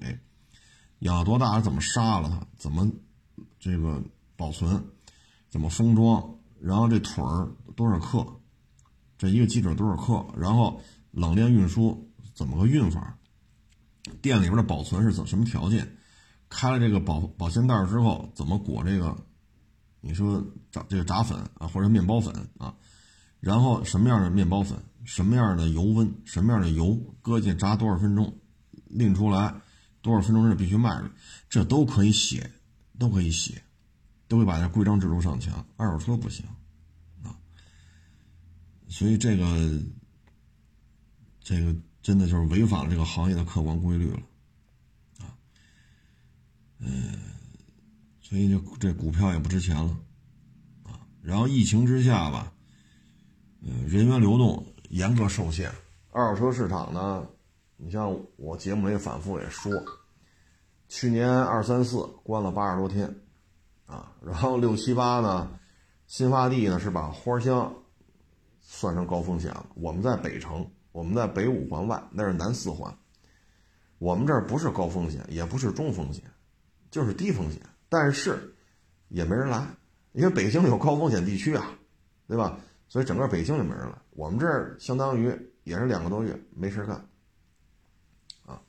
[1.00, 1.60] 养多大？
[1.62, 2.48] 怎么杀了它？
[2.58, 2.90] 怎么
[3.60, 4.02] 这个
[4.36, 4.84] 保存？
[5.50, 6.36] 怎么封装？
[6.60, 8.26] 然后这腿儿多少克？
[9.18, 10.26] 这一个鸡腿多少克？
[10.36, 10.82] 然后
[11.12, 13.16] 冷链运输怎么个运法？
[14.22, 15.98] 店里边的保存是怎什么条件？
[16.50, 19.18] 开了这个保保鲜袋之后怎么裹这个？
[20.00, 20.42] 你说
[20.72, 22.74] 炸这个炸粉啊，或者面包粉啊？
[23.40, 24.78] 然后什么样的面包粉？
[25.04, 26.10] 什么样的油温？
[26.24, 28.38] 什么样的油搁进炸多少分钟？
[28.86, 29.54] 拎出来
[30.02, 31.14] 多少分钟内必须卖出去？
[31.50, 32.50] 这都可以写，
[32.98, 33.62] 都可以写，
[34.30, 35.66] 都会把这规章制度上墙。
[35.76, 36.46] 二手车不行
[37.24, 37.36] 啊，
[38.88, 39.82] 所以这个
[41.42, 41.76] 这个
[42.08, 44.20] 真的就是违反了这个行业的客观规律了。
[45.20, 45.28] 啊
[46.80, 47.20] 嗯，
[48.22, 49.94] 所以就这股票也不值钱了，
[50.84, 52.54] 啊，然后疫情之下吧，
[53.62, 55.70] 呃，人员流动严格受限，
[56.12, 57.28] 二手车市场呢，
[57.76, 59.70] 你像我节目里反复也说，
[60.88, 63.14] 去年二三四关了八十多天，
[63.86, 65.60] 啊，然后六七八呢，
[66.06, 67.76] 新发地呢是把花乡
[68.62, 70.66] 算成高风险了，我们在北城，
[70.98, 72.92] 我们在北五环外，那是南四环，
[74.00, 76.24] 我们这儿不是高风险，也不是中风险。
[76.90, 78.56] 就是低风险，但是
[79.10, 79.64] 也没人来，
[80.14, 81.78] 因为北京有高风险地区啊，
[82.28, 82.60] 对吧？
[82.90, 83.96] 所以整个北京就没人来。
[84.10, 85.32] 我们这儿相当于
[85.66, 86.96] 也是两个多月没事干，
[88.48, 88.60] 啊，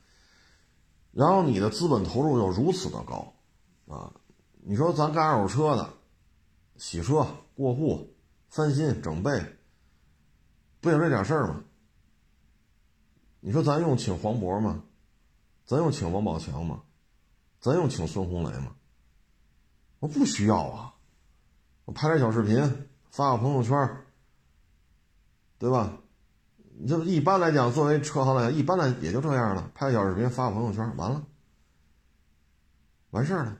[1.12, 3.32] 然后你的资本投入又如此的高，
[3.86, 4.12] 啊，
[4.60, 5.88] 你说咱干二手车的，
[6.76, 8.14] 洗车、过户、
[8.50, 9.42] 翻新、整备，
[10.82, 11.64] 不就这点事儿吗？
[13.40, 14.82] 你说咱用请黄渤吗？
[15.64, 16.82] 咱用请王宝强吗？
[17.60, 18.74] 咱用请孙红雷吗？
[19.98, 20.94] 我不需要啊，
[21.84, 24.04] 我拍点小视频发个朋友圈，
[25.58, 25.98] 对吧？
[26.86, 31.26] 就一般来讲，作为车行来讲，一般来也就这样了，拍个小视频发个朋友圈，完了，
[33.10, 33.58] 完事儿了。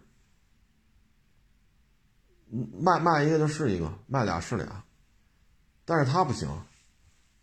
[2.51, 4.85] 卖卖一个就是一个，卖俩是俩，
[5.85, 6.49] 但是他不行，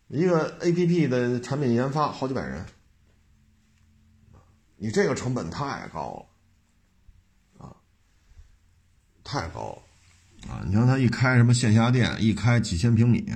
[0.07, 2.65] 一个 A P P 的产品研发好几百人，
[4.77, 6.27] 你这个成本太高
[7.57, 7.65] 了。
[7.65, 7.75] 啊
[9.23, 9.81] 太高
[10.45, 10.61] 了，啊！
[10.67, 13.27] 你像他一开什么线下店，一开几千平米，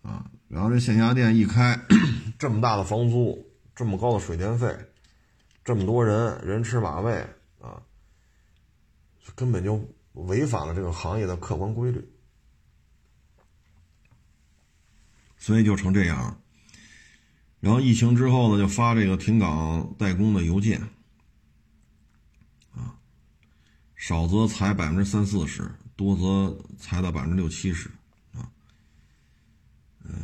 [0.00, 1.78] 啊，然后这线下店一开，
[2.38, 3.46] 这么大的房租，
[3.76, 4.74] 这么高的水电费，
[5.62, 7.26] 这么多人人吃马喂，
[7.60, 7.82] 啊，
[9.34, 12.10] 根本就违反了这个行业的客观规律，
[15.38, 16.40] 所以就成这样。
[17.60, 20.80] 然后疫情之后呢，就发这个停岗代工的邮件。
[20.80, 20.88] 啊
[24.00, 27.88] 少则裁百分之三四十，多则裁到百分之六七十，
[28.32, 28.46] 啊，
[30.04, 30.14] 呃，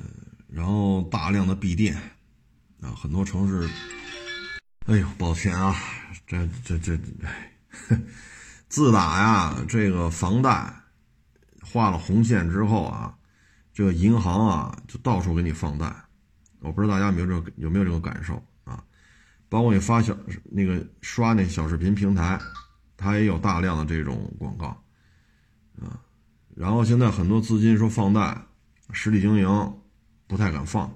[0.48, 2.00] 然后大量的闭店，
[2.80, 3.68] 啊，很多城市，
[4.86, 5.76] 哎呦，抱歉啊，
[6.24, 6.96] 这这这，
[8.68, 10.72] 自打呀这个房贷
[11.60, 13.18] 画了红线之后啊，
[13.74, 15.94] 这个银行啊就到处给你放贷，
[16.60, 18.82] 我不知道大家有没有这有没有这个感受啊，
[19.50, 22.40] 包括你发小那个刷那小视频平台。
[22.96, 24.68] 它也有大量的这种广告，
[25.78, 25.98] 啊，
[26.54, 28.40] 然后现在很多资金说放贷，
[28.92, 29.74] 实体经营
[30.28, 30.90] 不太敢放，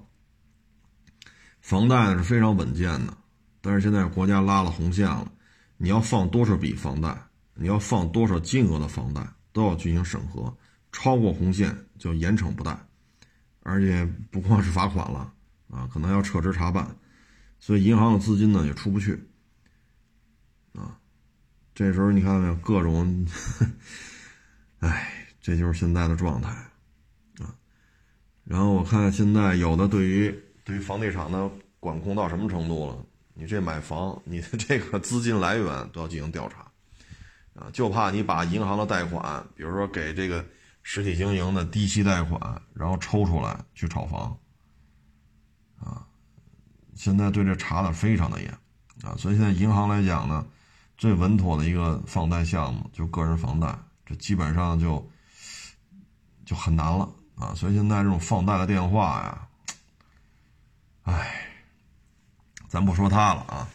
[1.59, 3.15] 房贷是非常稳健的，
[3.61, 5.29] 但是现在国家拉了红线了，
[5.77, 7.15] 你要放多少笔房贷，
[7.53, 10.51] 你要放多少金额的房贷都要进行审核，
[10.91, 12.77] 超过红线就严惩不贷，
[13.61, 15.33] 而且不光是罚款了，
[15.69, 16.95] 啊，可能要撤职查办，
[17.59, 19.13] 所以银行的资金呢也出不去，
[20.73, 20.97] 啊。
[21.75, 23.25] 这时候你看没有各种，
[24.79, 26.49] 哎，这就是现在的状态
[27.39, 27.55] 啊。
[28.43, 31.49] 然后我看现在有的对于对于房地产的
[31.79, 33.05] 管控到什么程度了？
[33.33, 36.69] 你这买房，你的这个资金来源都要进行调查
[37.53, 40.45] 啊，就怕你把银行的贷款，比如说给这个
[40.83, 44.37] 实体经营的低息贷款，然后抽出来去炒房
[45.79, 46.05] 啊。
[46.95, 48.51] 现在对这查的非常的严
[49.03, 50.45] 啊，所以现在银行来讲呢。
[50.97, 53.73] 最稳妥的一个放贷项目就个人房贷，
[54.05, 55.09] 这基本上就
[56.45, 57.55] 就很难了啊！
[57.55, 59.47] 所以现在这种放贷的电话呀，
[61.03, 61.47] 哎，
[62.67, 63.65] 咱不说它了啊，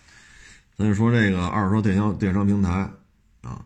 [0.77, 2.71] 咱就说这个二手电销电商平台
[3.41, 3.65] 啊，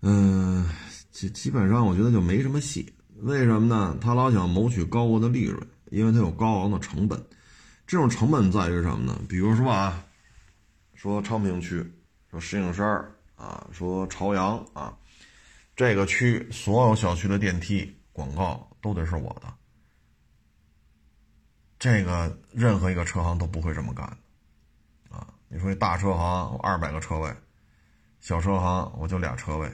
[0.00, 0.66] 嗯，
[1.20, 2.94] 基基本上我觉得就没什么戏。
[3.16, 3.98] 为什么呢？
[4.00, 7.22] 他老想谋取高额的利润，因为他有高昂的成本。
[7.86, 9.20] 这种成本在于什么呢？
[9.28, 10.02] 比如说啊，
[10.94, 11.84] 说昌平区。
[12.30, 12.86] 说石景山
[13.34, 14.96] 啊，说朝阳啊，
[15.74, 19.52] 这个区所有小区的电梯广告都得是我的，
[21.76, 24.06] 这个任何一个车行都不会这么干
[25.10, 27.34] 的，啊，你说大车行我二百个车位，
[28.20, 29.68] 小车行我就俩车位，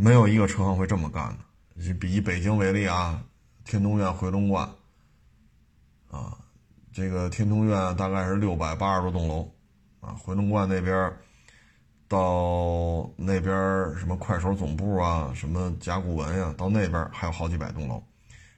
[0.00, 1.92] 没有一个车行会这么干的。
[1.94, 3.20] 比以北京为例啊，
[3.64, 4.64] 天通苑、回龙观，
[6.08, 6.38] 啊，
[6.92, 9.52] 这个天通苑大概是六百八十多栋楼，
[9.98, 11.12] 啊，回龙观那边
[12.06, 13.52] 到那边
[13.98, 18.00] 什么快手总部啊，什么甲骨文呀，到那边还有好几百栋楼，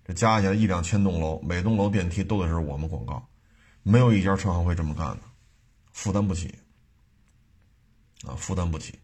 [0.04, 3.26] 这加起来一两千栋楼，每栋楼电梯都得是我们广告，
[3.82, 5.22] 没有一家车行会这么干的，
[5.92, 6.54] 负担不起，
[8.26, 8.98] 啊，负担不起，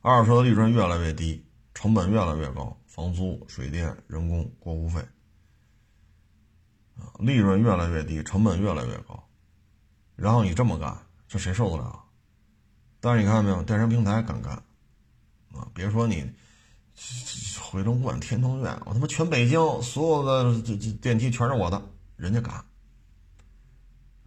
[0.00, 2.74] 二手车的利润越来越低，成本越来越高。
[2.86, 5.00] 房租、水电、人工、过户费，
[6.96, 9.20] 啊，利润越来越低，成本越来越高，
[10.14, 12.04] 然后你这么干，这谁受得了？
[13.00, 14.52] 但是你看到没有，电商平台敢干，
[15.52, 16.24] 啊，别说你
[17.60, 21.82] 回龙观、天通苑，我他妈全北京所有的这这电梯全是我的，
[22.14, 22.64] 人家敢，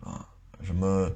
[0.01, 0.27] 啊，
[0.61, 1.09] 什么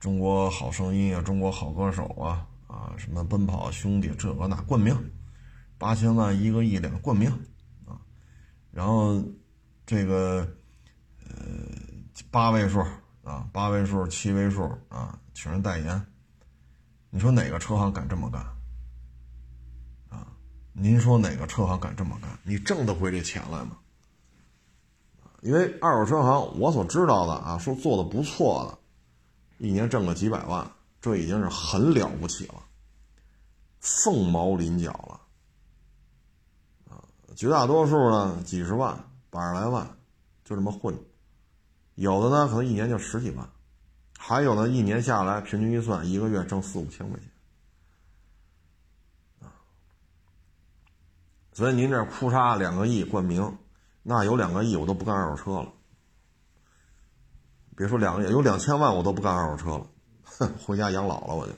[0.00, 4.92] 中国好声音啊，中国好歌手啊，啊，什么奔跑兄弟，这个那冠名。
[5.78, 7.30] 八千万一个亿两个冠名，
[7.84, 8.00] 啊，
[8.70, 9.22] 然后
[9.84, 10.48] 这个
[11.28, 11.36] 呃
[12.30, 12.80] 八位数
[13.22, 16.06] 啊八位数七位数啊请人代言，
[17.10, 18.42] 你说哪个车行敢这么干？
[20.08, 20.26] 啊，
[20.72, 22.30] 您说哪个车行敢这么干？
[22.42, 23.78] 你挣得回这钱来吗？
[25.42, 28.66] 因为二手车行我所知道的啊，说做的不错
[29.58, 30.68] 的，一年挣个几百万，
[31.00, 32.64] 这已经是很了不起了，
[33.78, 35.20] 凤毛麟角了。
[37.36, 39.86] 绝大多数呢，几十万、百十来万，
[40.42, 40.98] 就这么混。
[41.94, 43.46] 有的呢，可能一年就十几万，
[44.18, 47.28] 还有呢，一年下来平均一算，一个月挣四五千块钱。
[49.42, 49.52] 啊，
[51.52, 53.58] 所以您这哭嚓两个亿冠名，
[54.02, 55.70] 那有两个亿我都不干二手车了。
[57.76, 59.86] 别说两个亿，有两千万我都不干二手车了，
[60.24, 61.52] 哼，回家养老了我就。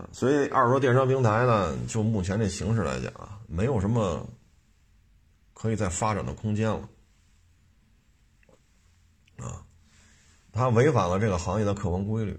[0.00, 4.24] 啊，所以二手车电商平台呢，就目前这形势来讲啊，没有什么。
[5.54, 6.88] 可以再发展的空间了，
[9.38, 9.64] 啊，
[10.52, 12.38] 它违反了这个行业的客观规律，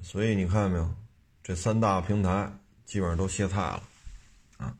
[0.00, 0.94] 所以你看见没有，
[1.42, 2.50] 这三大平台
[2.86, 3.82] 基本上都歇菜了，
[4.56, 4.74] 啊，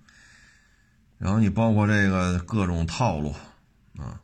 [1.19, 3.35] 然后你包括这个各种套路，
[3.99, 4.19] 啊，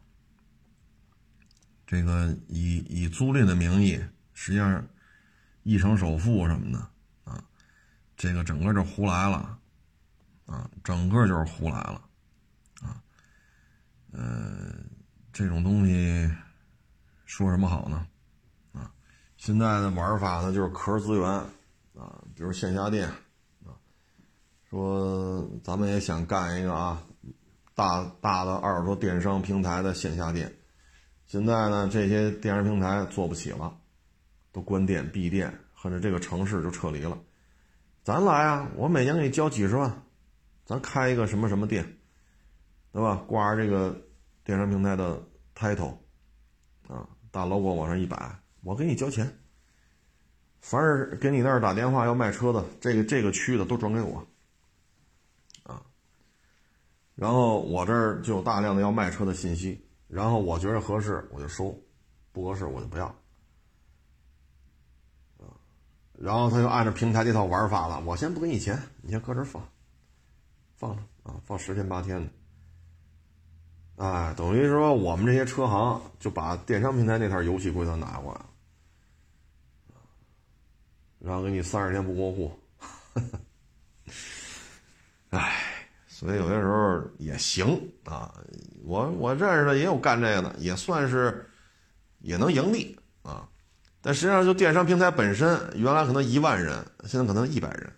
[1.86, 4.00] 这个以以租赁的名义，
[4.32, 4.88] 实际上
[5.64, 6.78] 一成首付什么的，
[7.30, 7.44] 啊，
[8.16, 9.58] 这个整个就胡来了，
[10.46, 12.06] 啊，整个就是胡来了。
[14.12, 14.74] 呃，
[15.32, 16.28] 这种东西
[17.26, 18.06] 说什么好呢？
[18.72, 18.90] 啊，
[19.36, 21.28] 现在的玩法呢就是壳资源
[21.94, 23.08] 啊，比如线下店
[23.64, 23.70] 啊，
[24.68, 27.00] 说咱们也想干一个啊，
[27.74, 30.52] 大大的二手车电商平台的线下店，
[31.26, 33.72] 现在呢这些电商平台做不起了，
[34.50, 37.16] 都关店闭店，或者这个城市就撤离了，
[38.02, 40.02] 咱来啊，我每年给你交几十万，
[40.66, 41.96] 咱开一个什么什么店。
[42.92, 43.22] 对吧？
[43.26, 43.96] 挂着这个
[44.42, 45.22] 电商平台的
[45.54, 45.96] title，
[46.88, 49.32] 啊，大 logo 往上一摆，我给你交钱。
[50.60, 54.26] 凡是给你那儿打电话要卖车的，这个这个区的都转给我，
[55.62, 55.80] 啊，
[57.14, 61.74] 然后我这儿就有大量的要卖车的信息，然后我觉得合适我就收，
[62.30, 63.06] 不合适我就不要，
[65.38, 65.48] 啊，
[66.18, 69.66] 然后他就按照平台这套玩法了，我先不给你钱，你先搁这儿放，
[70.74, 72.30] 放着啊，放十天八天的。
[74.00, 78.40] 哎，等于说我们这些车行就把电商平台那套游戏规则拿过来，
[81.18, 82.58] 然后给你三十天不过户。
[85.28, 85.54] 哎，
[86.08, 88.34] 所以有些时候也行啊。
[88.84, 91.46] 我我认识的也有干这个的，也算是
[92.20, 93.46] 也能盈利啊。
[94.00, 97.92] 但实际上，就电商平台本身，原来可能一万人，现在可能一百人。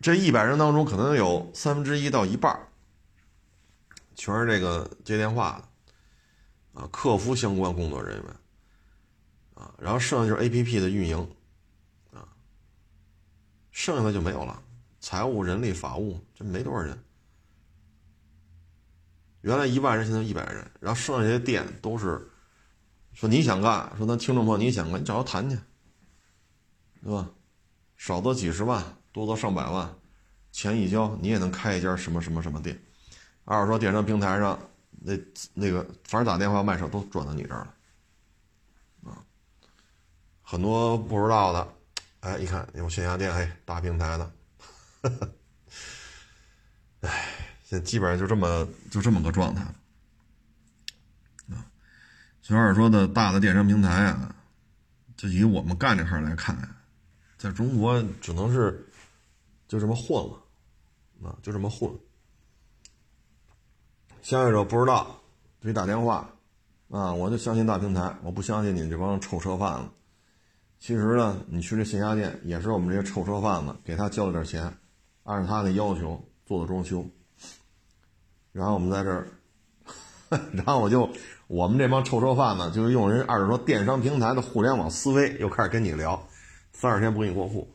[0.00, 2.56] 这一百人当中，可能有三分之一到一半
[4.14, 8.36] 全是这个接电话的，啊，客服相关工作人员，
[9.54, 11.18] 啊，然后剩下就是 A P P 的运营，
[12.12, 12.28] 啊，
[13.70, 14.62] 剩下的就没有了，
[15.00, 16.98] 财务、人力、法务，这没多少人。
[19.40, 22.30] 原来一万人，现在一百人，然后剩下这些店都是，
[23.12, 25.58] 说你想干，说咱听众朋友你想干，你找他谈去，
[27.02, 27.28] 对吧？
[27.96, 29.92] 少则几十万，多则上百万，
[30.52, 32.80] 钱一交，你也能开一家什么什么什么店。
[33.44, 34.58] 二手车电商平台上，
[34.90, 35.18] 那
[35.52, 37.74] 那个反正打电话卖车都转到你这儿了，
[39.10, 39.18] 啊，
[40.42, 41.68] 很多不知道的，
[42.20, 44.32] 哎，一看有线下店，哎，大平台的，
[47.00, 47.28] 哎，
[47.64, 49.62] 现在基本上就这么就这么个状态，
[51.50, 51.66] 啊，
[52.42, 54.32] 小二说的大的电商平台啊，
[55.16, 56.56] 就以我们干这行来看，
[57.36, 58.88] 在中国只能是
[59.66, 61.92] 就这么混了，啊，就这么混。
[64.22, 65.20] 消费者不知道，
[65.60, 66.30] 给你打电话，
[66.90, 69.88] 啊，我就相信大平台，我不相信你这帮臭车贩子。
[70.78, 74.72] 其实呢，你去这线下店也是我们这些臭车贩子给他交了点钱，
[75.24, 77.04] 按照他的要求做的装修，
[78.52, 79.26] 然后我们在这儿，
[80.54, 81.10] 然后我就
[81.48, 86.28] 我们这帮臭车贩子就用人二手车电商平台的互联网思维，又开始跟你聊，
[86.72, 87.68] 三十天不给你过户，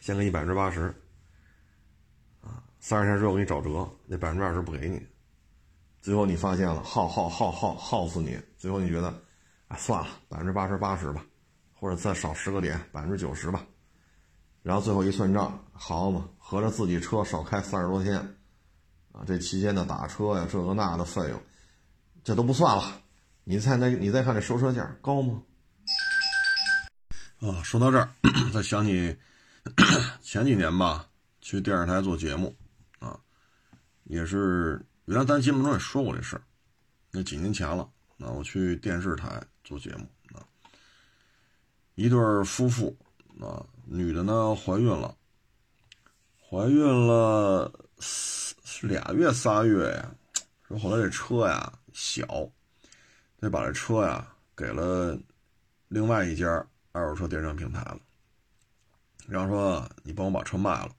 [0.00, 0.94] 先给你百分之八十，
[2.40, 5.00] 啊，三十天之后给你找折，那百分之二十不给你，
[6.00, 9.08] 最后你发现了耗耗耗耗耗死你，最后你觉得，
[9.68, 11.24] 啊，算了，百分之八十八十吧。
[11.80, 13.64] 或者再少十个点，百分之九十吧，
[14.64, 18.18] 然后最后一算账，好嘛，合着自己车少开三十多天，
[19.12, 21.40] 啊，这期间的打车呀，这个那的费用，
[22.24, 23.00] 这都不算了。
[23.44, 25.40] 你再那，你再看这收车价高吗？
[27.42, 28.10] 啊，说到这儿，
[28.52, 29.16] 再想起
[30.20, 31.06] 前几年吧，
[31.40, 32.56] 去电视台做节目，
[32.98, 33.16] 啊，
[34.02, 36.42] 也是原来咱节目中也说过这事儿，
[37.10, 40.06] 那几年前了，那我去电视台做节目
[40.36, 40.44] 啊。
[41.94, 42.94] 一对夫妇，
[43.40, 45.16] 啊，女的呢怀孕了，
[46.38, 47.72] 怀孕了
[48.82, 50.14] 俩月仨月呀。
[50.64, 52.26] 说后来这车呀小，
[53.40, 55.18] 得把这车呀给了
[55.88, 56.46] 另外一家
[56.92, 57.98] 二手车电商平台了。
[59.26, 60.94] 然后说你帮我把车卖了，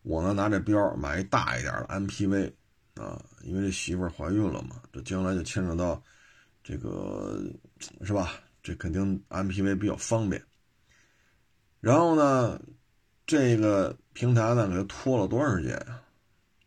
[0.00, 2.54] 我呢拿这标买一大一点的 MPV
[3.00, 6.02] 啊，因为这媳妇怀孕了嘛，这将来就牵扯到
[6.62, 7.40] 这个
[8.02, 8.32] 是吧？
[8.62, 10.44] 这肯定 MPV 比较方便，
[11.80, 12.60] 然后呢，
[13.26, 15.80] 这个平台呢给他拖了多长时间？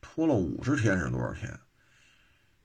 [0.01, 1.59] 拖了五十天是多少天？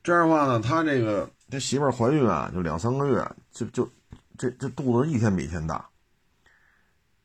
[0.03, 3.91] 这样的话呢，他这个这媳妇儿怀孕啊，就两三个月，就就
[4.39, 5.89] 这这肚子一天比一天大。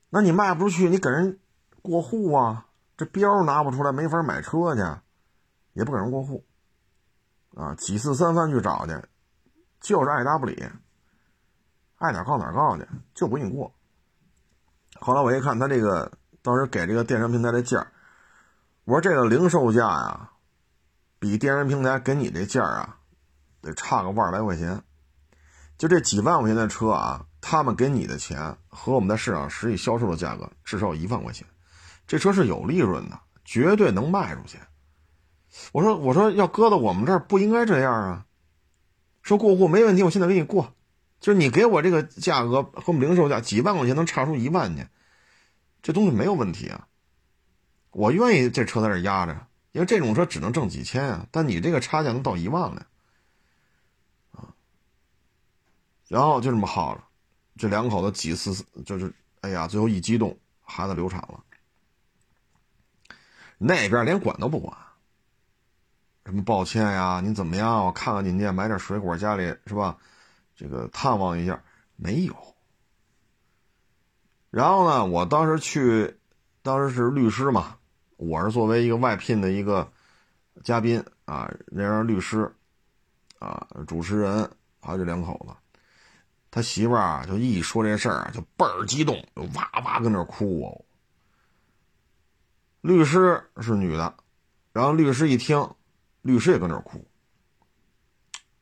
[0.10, 1.40] 那你卖不出去，你给人
[1.82, 2.68] 过户啊？
[2.98, 4.82] 这标拿不出来，没法买车去，
[5.74, 6.46] 也不给人过户
[7.56, 7.76] 啊！
[7.76, 9.00] 几次三番去找去，
[9.80, 10.64] 就是爱答不理。
[11.98, 13.74] 爱哪告哪告去，就不给你过。
[15.00, 16.12] 后来我一看，他这个
[16.42, 17.88] 当时给这个电商平台的价
[18.86, 20.32] 我说这个零售价呀，
[21.20, 22.98] 比电商平台给你这价啊，
[23.62, 24.84] 得差个万来块钱。
[25.78, 31.48] 就这几万块钱的车啊，他们给你的钱和我们在市场实际销售的价格至少一万块钱，
[32.06, 34.60] 这车是有利润的，绝对能卖出去。
[35.72, 38.26] 我说我说要搁到我们这儿不应该这样啊，
[39.22, 40.74] 说过户没问题，我现在给你过。
[41.20, 44.86] 就是你给我这个价格和我们零售价几万块钱能差出一万去，
[45.82, 46.88] 这东西没有问题啊。
[47.92, 52.86] 我愿意这车在这压着，因为这种车只能挣几千啊，但你这个差价能到一万来，
[54.34, 54.54] 啊。
[56.10, 57.02] 然后就这么耗着，
[57.58, 61.42] 这两口子几次就是哎呀，最后一激动，孩子流产了。
[63.58, 64.78] 那边连管都不管，
[66.26, 67.86] 什么抱歉呀，你怎么样？
[67.86, 69.98] 我看看你家买点水果，家里是吧？
[70.56, 71.64] 这个探望一下
[71.96, 72.36] 没有，
[74.52, 76.16] 然后呢，我当时去，
[76.62, 77.78] 当时是律师嘛，
[78.18, 79.92] 我是作为一个外聘的一个
[80.64, 82.54] 嘉宾啊，那让律师
[83.40, 84.50] 啊，主持人
[84.80, 85.56] 还有这两口子，
[86.52, 90.86] 他媳妇儿就一说这事儿就倍儿激动，就哇哇跟那哭哦。
[92.82, 94.14] 律师是女的，
[94.72, 95.68] 然后律师一听，
[96.24, 97.06] 律师也跟那哭，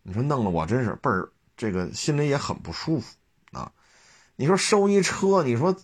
[0.03, 1.31] 你说弄得我真是倍儿。
[1.57, 3.15] 这个心里也很不舒服
[3.51, 3.71] 啊！
[4.35, 5.75] 你说收一车，你说，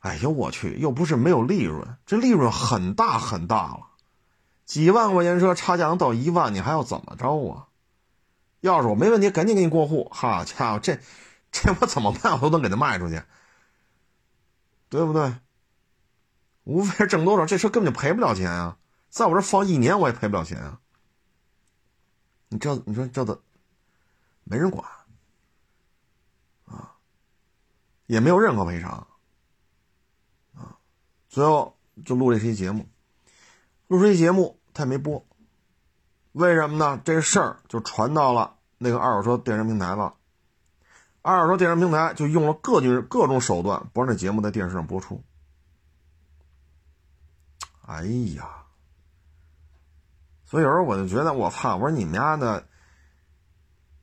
[0.00, 3.86] 哎呦我去，又不是没有利润，这利润很大很大了，
[4.66, 7.68] 几万块钱车差价能到一万，你还要怎么着啊？
[8.60, 10.10] 要是我没问题，赶紧给你过户。
[10.12, 10.98] 好家伙，这
[11.50, 12.38] 这我怎么办？
[12.42, 13.22] 我都能给他卖出去，
[14.90, 15.34] 对不对？
[16.64, 18.76] 无非是挣多少，这车根本就赔不了钱啊！
[19.10, 20.80] 在我这放一年，我也赔不了钱啊！
[22.48, 23.40] 你这，你说这的。
[24.50, 24.82] 没人管，
[26.64, 26.96] 啊，
[28.06, 29.06] 也没有任何赔偿，
[30.54, 30.78] 啊，
[31.28, 32.88] 最后就录这期节目，
[33.88, 35.26] 录这期节目他也没播，
[36.32, 36.98] 为什么呢？
[37.04, 40.14] 这事儿就传到了那个二手车电商平台了，
[41.20, 45.22] 二手车电商平台就用了各种各种手段，不让这节目在电视上播出。
[47.82, 48.02] 哎
[48.34, 48.57] 呀，
[50.48, 51.76] 所以有时候我就觉得，我操！
[51.76, 52.64] 我说你们家的。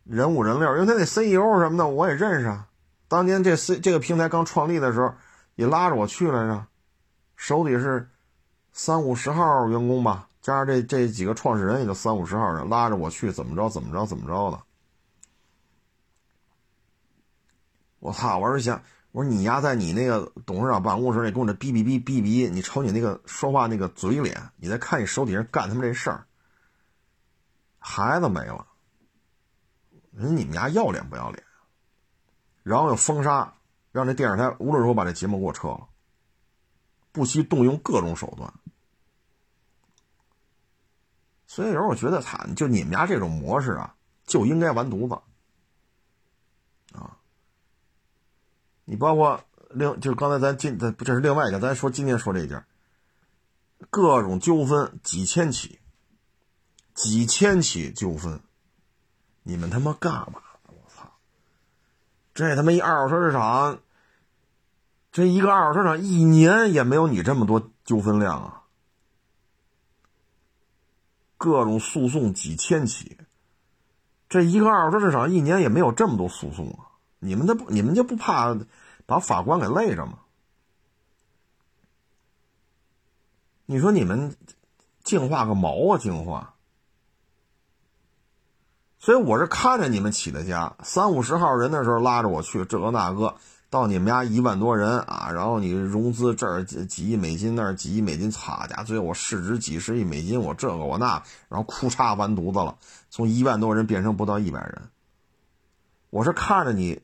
[0.06, 2.68] 人五人六，因为他那 CEO 什么的我也认识啊。
[3.08, 5.16] 当年这 C 这个平台刚创立的时候，
[5.56, 6.68] 也拉着我去来着，
[7.36, 8.08] 手底是
[8.72, 14.62] 三五十号员工吧，加上这这几个创始人也就三五十号人，拉着我去怎么着怎么着怎么着的。
[17.98, 18.38] 我操！
[18.38, 26.28] 我是想，我说你丫在你那个董事长办公室里跟我这哔哔哔哔哔，你瞅你那个说话那个嘴脸，你再看你手底下干他们这事儿，
[27.88, 28.66] 孩子没了，
[30.12, 31.44] 人你们家要脸不要脸？
[32.64, 33.54] 然后又封杀，
[33.92, 35.88] 让这电视台无论如何把这节目给我撤了，
[37.12, 38.52] 不惜动用各种手段。
[41.46, 45.14] 所以有时候我觉得，惨，就你们家这种模式啊，就应该完犊子。
[46.98, 47.20] 啊，
[48.84, 52.66] 你包括另就是刚才咱今这这是另外一个，咱说今天说这一件，
[53.92, 55.80] 各种纠纷几千起，
[56.96, 58.40] 几千起纠纷，
[59.44, 60.42] 你们他妈干嘛？
[60.68, 61.12] 我操！
[62.34, 63.80] 这他妈一二手车市场，
[65.12, 68.64] 这一个二手车市场一年也没有你这么多纠纷量啊！
[71.38, 73.18] 各种诉讼几千起。
[74.30, 76.96] 这一个二手车市场一年也没有这么多诉讼啊！
[77.20, 78.58] 你们的不，你们就不怕
[79.06, 80.20] 把法官给累着吗？
[83.66, 84.36] 你说你们
[85.04, 86.55] 净化个毛啊，净化！
[89.06, 93.36] 所以我是看着你们起的家，三五十号人的时候拉着我去这个那个，
[93.70, 102.76] 到你们家一万多人啊，然后你融资这儿几几亿美金，那儿几亿美金，擦家，最后我市值几十亿美金，我这个我那，然后哭嚓完犊子了。
[103.12, 104.82] 从一万多人变成不到一百人，
[106.10, 107.00] 我是看着你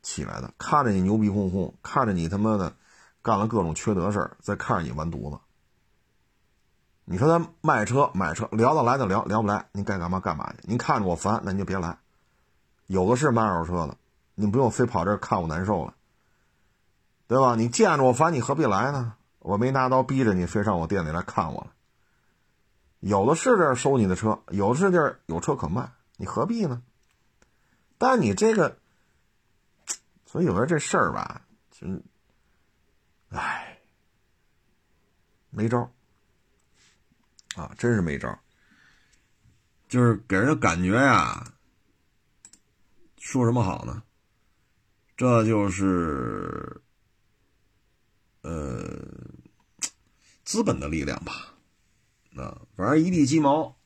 [0.00, 2.72] 起来的，看着你牛逼哄哄，看着你他妈的
[3.20, 5.36] 干了各种缺德事儿，再看着你完犊子。
[7.04, 10.58] 你说咱卖车买车聊得来就聊，聊不来您该干嘛干嘛去。
[10.62, 11.98] 您看着我烦，那您就别来。
[12.86, 13.96] 有的是卖二手车的，
[14.34, 15.94] 你不用非跑这儿看我难受了，
[17.26, 17.54] 对吧？
[17.56, 19.14] 你见着我烦，你何必来呢？
[19.40, 21.72] 我没拿刀逼着你，非上我店里来看我了。
[23.00, 26.82] 有的是地儿收你的车，有的是地儿有车可卖，你何必呢？
[27.98, 28.76] 但你这个，
[30.26, 31.42] 所以有时这事儿吧，
[31.72, 32.02] 真，
[33.30, 33.78] 唉，
[35.50, 35.90] 没招
[37.56, 38.38] 啊，真是没招
[39.88, 41.52] 就是给人的感觉呀，
[43.18, 44.02] 说什么好呢？
[45.16, 46.80] 这就是，
[48.40, 48.82] 呃，
[50.44, 51.54] 资本的力量吧。
[52.34, 53.76] 啊，反正一地鸡毛，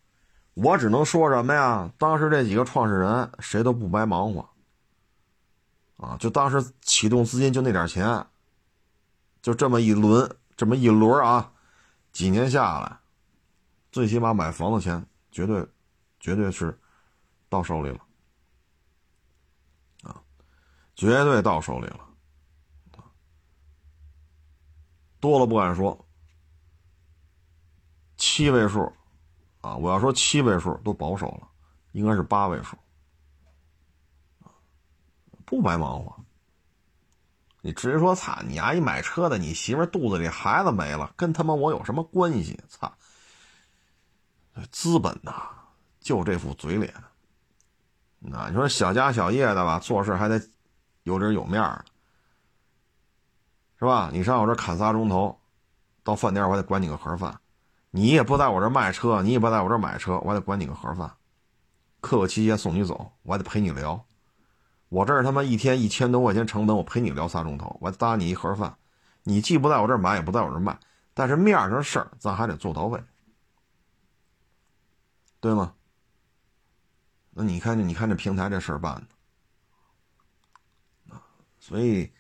[0.55, 1.93] 我只能说什么呀？
[1.99, 4.49] 当时这几个创始人谁都不白忙活，
[5.97, 8.25] 啊，就当时启动资金就那点钱，
[9.43, 11.53] 就这么一轮，这么一轮啊，
[12.13, 13.01] 几年下来，
[13.91, 15.67] 最起码买房子钱绝对，
[16.21, 16.79] 绝对是
[17.49, 18.01] 到手里了，
[20.03, 20.23] 啊，
[20.95, 22.01] 绝对到手里了，
[25.21, 26.07] 多了不敢说。
[28.19, 28.91] 七位数，
[29.61, 31.49] 啊，我要说七位数都保守了，
[31.93, 32.77] 应该是八位数，
[35.45, 36.17] 不白忙活。
[37.61, 42.59] 你直接说，操你阿姨买车的，你媳妇肚子里孩子没了，跟他妈我有什么关系？
[42.69, 42.91] 操，
[44.71, 45.33] 资本呐，
[46.01, 46.93] 就这副嘴脸。
[48.19, 50.41] 那你说小家小业的吧，做事还得
[51.03, 51.85] 有理有面儿，
[53.79, 54.11] 是吧？
[54.13, 55.39] 你上我这砍仨钟头，
[56.03, 57.39] 到饭店我还得管你个盒饭。
[57.91, 61.11] 你也不在我这卖车，你也不在我这买车，我还得管你个盒饭，
[62.01, 64.05] 客客气气送你走，我还得陪你聊。
[64.89, 68.77] 我这儿他妈一天一千多块钱成本，我陪你聊仨钟头，我还搭你一盒饭。
[69.23, 70.79] 你既不在我这儿买，也不在我这儿卖，
[71.15, 73.03] 但是面上事儿咱还得做到位，
[75.47, 75.75] 对吗？
[77.31, 79.07] 那你看，你看这平台这事儿办
[81.09, 81.17] 的，
[81.61, 82.11] 所以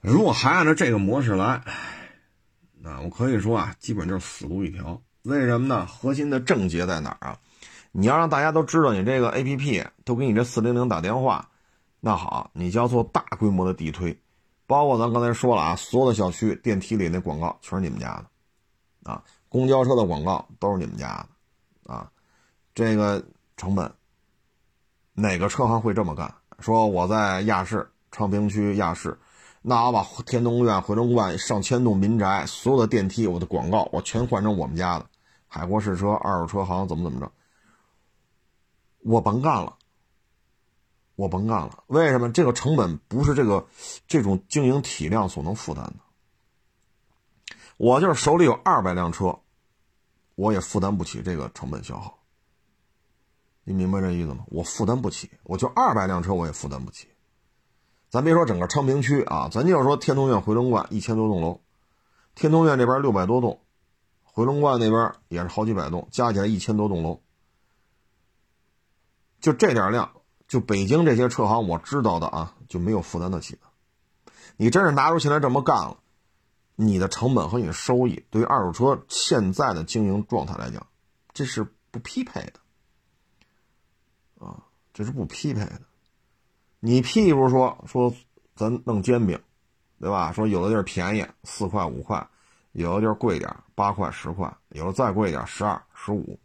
[0.00, 1.62] 如果还按照这个模式来。
[2.84, 5.02] 啊，我可以说啊，基本就是死路一条。
[5.22, 5.86] 为什么呢？
[5.86, 7.38] 核心的症结在哪儿啊？
[7.90, 11.48] 你要让大家都知道你这个 APP 都给你这四零零打电话，
[11.98, 14.20] 那好，你就要做大规模的地推，
[14.66, 18.22] 包括咱刚才说了啊，所有的小区电梯里那广告全是你们家
[19.02, 21.28] 的，啊，公交车的广告都是你们家的，
[21.86, 22.10] 啊，
[22.74, 23.24] 这个
[23.56, 23.92] 成本，
[25.12, 26.34] 哪个车行会这么干？
[26.58, 29.18] 说我在亚市昌平区亚市。
[29.68, 35.06] 那我把天通苑、回龙观上千栋民宅所有的电梯，我的广告我全换成我们家的
[35.48, 37.32] 海国试车二手车行，怎么怎么着？
[39.02, 39.76] 我甭干了，
[41.16, 41.82] 我甭干了。
[41.88, 42.30] 为什么？
[42.30, 43.66] 这个成本不是这个
[44.06, 45.96] 这种经营体量所能负担的。
[47.76, 49.36] 我就是手里有二百辆车，
[50.36, 52.16] 我也负担不起这个成本消耗。
[53.64, 54.44] 你明白这意思吗？
[54.46, 57.08] 我负担不起，我就二百辆车，我也负担不起。
[58.08, 61.60] 咱别说整个昌平区啊，咱就说天通苑、回龙观一千多栋楼，
[62.36, 63.60] 天通苑这边六百多栋，
[64.22, 67.20] 回龙观那边也是好几百栋，加起来一千多栋楼，
[69.40, 70.12] 就这点量，
[70.46, 73.62] 就北京这些车行，我知道的啊，就没有负担得起的。
[74.56, 75.98] 你真是拿出钱来这么干了，
[76.76, 80.86] 你的成本和你的收益，对于二手车现在的经营状态来讲，
[81.32, 82.52] 这是不匹配的。
[84.38, 84.62] 啊，
[84.92, 85.80] 这是不匹配的。
[86.80, 88.14] 你譬如说说
[88.54, 89.40] 咱弄煎饼，
[89.98, 90.30] 对吧？
[90.32, 92.28] 说有的地儿便宜四块五块，
[92.72, 96.38] 有的地儿贵点八块十块，有的再贵点十二十五。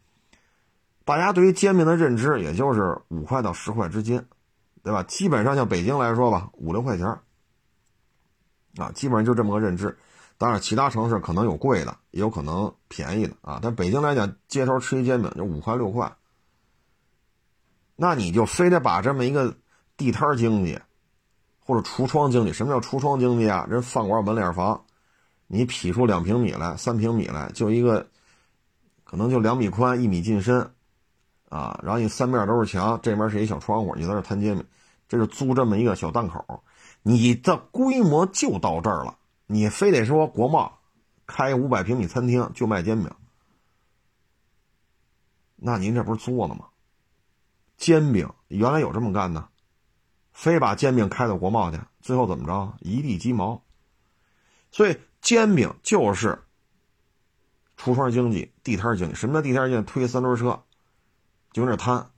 [1.04, 4.26] 大家对于煎饼的认知，也就是五块到十块之间，
[4.82, 5.04] 对吧？
[5.04, 7.06] 基本上像北京来说吧，五六块钱
[8.78, 9.98] 啊，基本上就这么个认知。
[10.42, 13.60] 当然，其他城市可能有贵的，也有可能便宜的啊。
[13.62, 16.12] 但北京来讲，街头吃一煎饼就五块六块。
[17.96, 19.56] 那你就非得把这么一个
[19.96, 20.80] 地摊经济，
[21.64, 22.54] 或者橱窗经济？
[22.54, 23.68] 什么叫橱窗经济啊？
[23.70, 24.84] 人饭馆门脸房，
[25.46, 28.08] 你劈出两平米来、三平米来，就一个，
[29.04, 30.72] 可能就两米宽、一米进深。
[31.50, 34.66] 啊，然后你三面都是墙，这边是一小窗户，你在这摊煎饼，
[35.08, 36.64] 这是租这么一个小档口，
[37.04, 39.20] 你的规模就到这儿了。
[39.52, 40.80] 你非得说国贸
[41.28, 43.12] 开五百平米餐厅就卖煎饼，
[45.58, 46.68] 那您这不是作呢吗？
[47.76, 49.50] 煎饼原来有这么干的，
[50.32, 52.78] 非把煎饼开到国贸去，最后怎么着？
[52.80, 53.62] 一地鸡毛。
[54.72, 56.42] 所以煎饼就是
[57.76, 59.16] 橱窗经济、地摊经济。
[59.16, 59.86] 什么叫地摊经济？
[59.86, 60.64] 推三轮车。
[61.52, 62.10] 就那摊，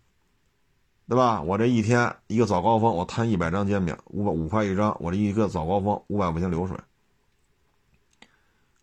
[1.07, 1.41] 对吧？
[1.41, 4.95] 我这一天一个早高峰，我摊一百张煎饼，五百五块一张。
[4.99, 6.77] 我这一个早高峰五百块钱流水。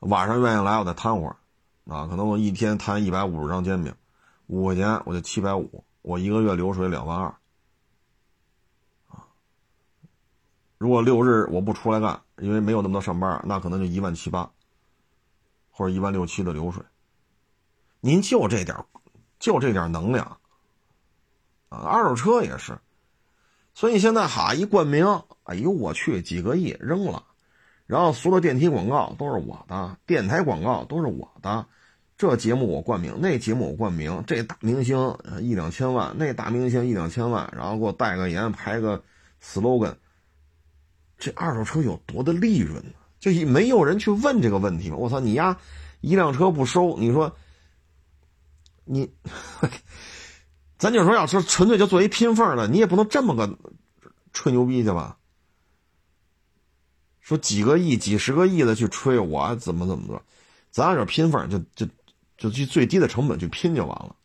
[0.01, 1.37] 晚上愿意来，我再摊会儿，
[1.87, 3.95] 啊，可能我一天摊一百五十张煎饼，
[4.47, 7.27] 五块钱我就七百五，我一个月流水两万二。
[9.09, 9.29] 啊，
[10.79, 14.51] 如果六日我不出来干，因为没有那么多上班，那可能就一万七八，
[15.71, 16.83] 或者一万六七的流水。
[18.01, 18.75] 您就这点，
[19.39, 20.39] 就这点能量。
[21.69, 22.81] 啊，二手车也是，
[23.75, 27.23] 所以现在哈一冠名，哎呦我去，几个亿扔了，
[27.91, 31.67] 然后所有的电梯广告都是我的，电台广告都是我的，
[32.17, 39.03] 这节目我冠名，那节目我冠名，这大明星一两千万，那大明星一两千万，然后给我代个言，排个
[39.43, 39.95] slogan，
[41.19, 42.93] 这二手车有多的利润呢？
[43.19, 44.97] 就没有人去问这个问题吗？
[44.97, 45.59] 我操，你丫
[46.01, 47.35] 一辆车不收，你说
[48.85, 49.13] 你。
[50.79, 53.59] 咱就说，要是纯粹就做一拼缝的，你也不能这么个
[54.33, 55.19] 吹牛逼去吧？
[57.31, 60.21] 说几个亿、几十个亿的去吹我怎么怎么着，
[60.73, 61.89] 咱按照拼缝，就就
[62.37, 64.17] 就去最低的成本去拼就完了。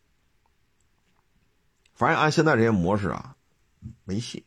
[1.94, 3.36] 反正按现在这些模式啊，
[4.02, 4.44] 没戏。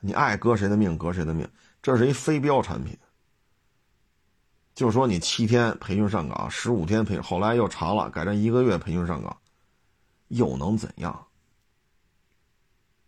[0.00, 1.46] 你爱割谁的命割谁的命，
[1.82, 2.96] 这是一非标产品。
[4.74, 9.36] 就说你七天培训上岗，十五天培，后来又长了，改成一个月培训上岗。
[10.28, 11.26] 又能怎样？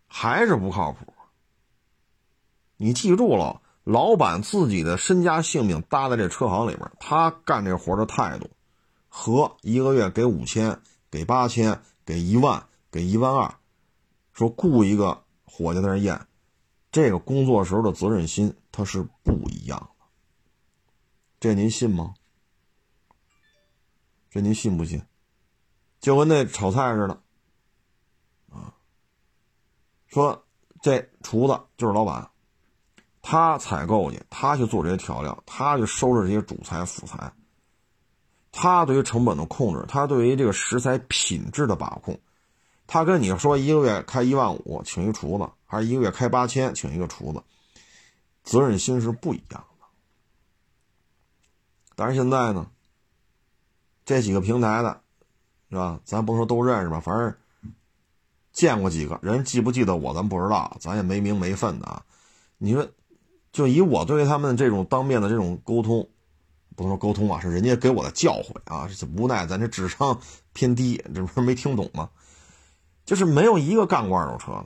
[0.05, 1.11] 还是不靠谱。
[2.75, 8.49] 你记住了，老板自己的身家性命搭在这车行里边，他干这活的态度，
[9.07, 10.77] 和一个月给五千、
[11.09, 13.55] 给八千、给一万、给一万二，
[14.33, 16.27] 说雇一个伙计在那验，
[16.91, 20.05] 这个工作时候的责任心，他是不一样的。
[21.39, 22.13] 这您信吗？
[24.29, 25.01] 这您信不信？
[26.01, 27.21] 就跟那炒菜似的，
[28.49, 28.73] 啊，
[30.07, 30.45] 说
[30.81, 32.29] 这厨子就是老板，
[33.29, 37.29] 他采购去，他去做这些调料，他去收拾这些主材辅材，
[38.53, 42.17] 他对于成本的控制，他对于这个食材品质的把控，
[42.87, 47.43] 他跟你说一个月开一万五请一厨子，还是一个月开八千请一个厨子，
[48.45, 49.85] 责任心是不一样的。
[51.97, 52.71] 但是现在呢，
[54.05, 55.01] 这几个平台的。
[55.69, 55.99] 是吧？
[56.05, 57.35] 咱甭说都认识吧，反正
[58.53, 62.05] 见过几个人，记不记得我咱不知道，咱也没名没分的啊。
[62.57, 62.89] 你说，
[63.57, 66.07] 就以我对他们这种当面的这种沟通，
[66.75, 68.87] 不能说沟通啊，是人家给我的教诲啊。
[69.15, 70.21] 无奈咱这智商
[70.53, 72.11] 偏低，这不是没听懂吗？
[73.03, 74.65] 就是没有一个干过二手车的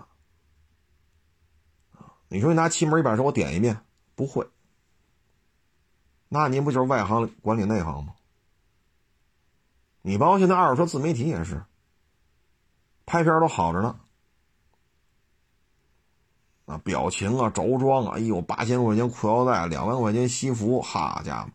[2.27, 3.79] 你说你拿气门一百说，我点一遍
[4.13, 4.45] 不会，
[6.27, 8.13] 那您不就是外行管理内行吗？
[10.01, 11.63] 你包括现在二手车自媒体也是，
[13.05, 14.01] 拍片都好着呢，
[16.71, 21.49] 啊，表情啊，着装啊，哎呦，八千块钱裤腰带，两万块钱西服，好家伙，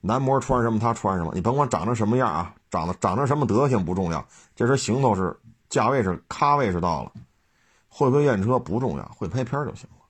[0.00, 5.38] 男模穿什么他穿什么，你甭管长成什么样啊，长得长成什么德行不重要，这身行头是
[5.68, 7.12] 价位是咖位是到了，
[7.88, 10.04] 会不会验车不重要，会拍片就行了，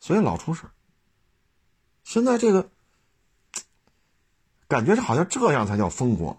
[0.00, 0.64] 所以老出事。
[2.04, 2.66] 现在这个
[4.66, 6.36] 感觉是好像这样才叫风光。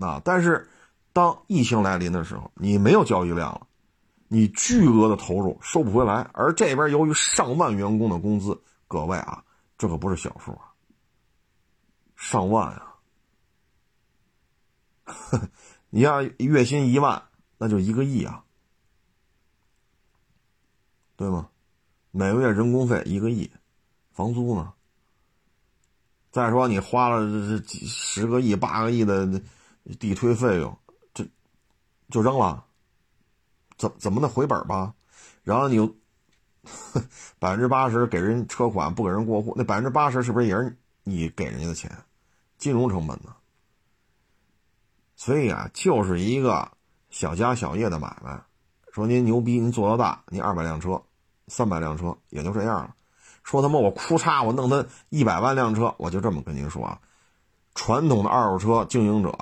[0.00, 0.20] 啊！
[0.24, 0.68] 但是，
[1.12, 3.66] 当疫情来临的时候，你没有交易量了，
[4.32, 8.58] 你巨额的投入收不回来，而这边由于上万员工的工资，
[8.88, 9.44] 各位啊，
[9.76, 10.72] 这可不是小数啊，
[12.16, 12.94] 上万啊！
[15.90, 17.22] 你要月薪一万，
[17.58, 18.42] 那就一个亿啊，
[21.14, 21.50] 对吗？
[22.10, 23.52] 每个月人工费一个亿，
[24.12, 24.72] 房租呢？
[26.30, 29.42] 再说你花了这几十个亿、八个亿的
[30.00, 30.78] 地推费用，
[31.12, 31.22] 这
[32.08, 32.64] 就扔了。
[33.82, 34.94] 怎怎么能回本吧？
[35.42, 35.92] 然后你又
[37.40, 41.90] 百分之八十给人车款，不给人过户，那百分之八十是不是也是你给人家的钱？
[42.58, 43.34] 金融成本呢？
[45.16, 46.70] 所以啊，就是一个
[47.10, 48.40] 小家小业的买卖。
[48.92, 51.02] 说您牛逼，您做到大，您二百辆车、
[51.48, 52.94] 三百辆车也就这样了。
[53.42, 57.00] 说他妈我哭嚓，我弄他一百万辆车，我就这么跟您说啊。
[57.74, 59.36] 传统的二手车经营者，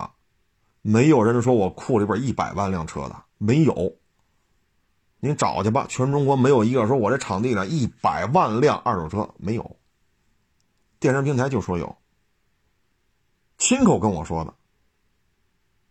[0.80, 4.00] 没有人说我库里边一百万辆车的，没有。
[5.21, 9.77] 您找去吧，全中国没有一个说我这场地里一百万辆二手车没有。
[10.99, 11.97] 电商平台就说有，
[13.59, 14.55] 亲口跟我说的。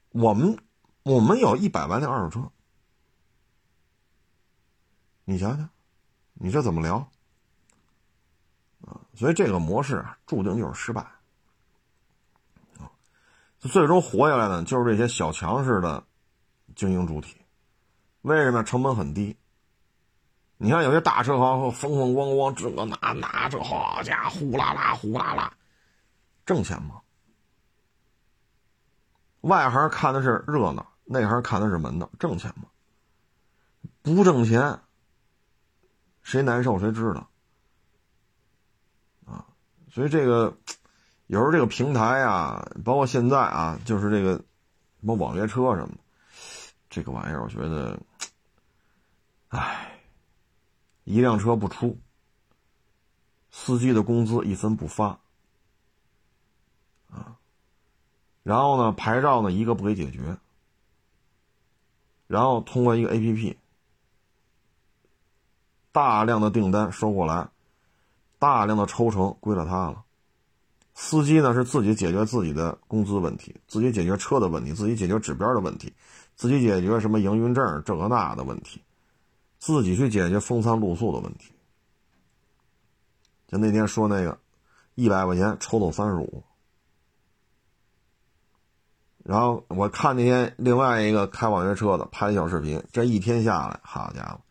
[0.10, 0.58] 我们
[1.04, 2.52] 我们有一百万辆二手车，
[5.26, 5.70] 你想想，
[6.34, 6.98] 你这怎么聊？
[8.82, 11.06] 啊，所以这个模式啊，注定就是失败。
[13.60, 16.04] 最终活下来的就是这些小强势的
[16.76, 17.36] 经营主体。
[18.22, 19.38] 为什么成本很低？
[20.58, 25.54] 你看有些大车行风风光光，这个那那这好家伙，呼啦啦呼啦啦，
[26.46, 27.00] 挣钱吗？
[29.42, 32.66] 外行看的是热闹，内行看的是门道，挣钱吗？
[34.02, 34.80] 不挣钱，
[36.22, 37.30] 谁难受谁知道。
[39.26, 39.46] 啊，
[39.90, 40.58] 所以这个
[41.28, 44.44] 有时候这个平台啊，包括现在啊，就是这个什
[45.00, 46.00] 么网约车什么的。
[46.90, 47.98] 这个玩意儿，我觉得，
[49.50, 50.00] 唉，
[51.06, 51.98] 一辆车不出，
[53.50, 55.20] 司机的工资一分不发，
[57.10, 57.38] 啊，
[58.44, 60.38] 然后呢，牌照呢一个不给解决，
[62.28, 63.58] 然后通过一个 APP，
[65.92, 67.50] 大量的订单收过来，
[68.38, 70.04] 大量的抽成归了他了，
[70.94, 75.92] 司机呢是自己解决自己的工资问题，自己解决车的问题，自己解决指标的问题。
[76.36, 78.82] 自己解决什么营运证这个那的问题，
[79.60, 81.54] 自己去解决风餐露宿的问题。
[83.48, 84.40] 就那天说那个，
[84.96, 86.44] 一百块钱抽走三十五。
[89.24, 94.42] 然后我看那天另外一个开网约车的拍小视频，这一天下来，好家伙，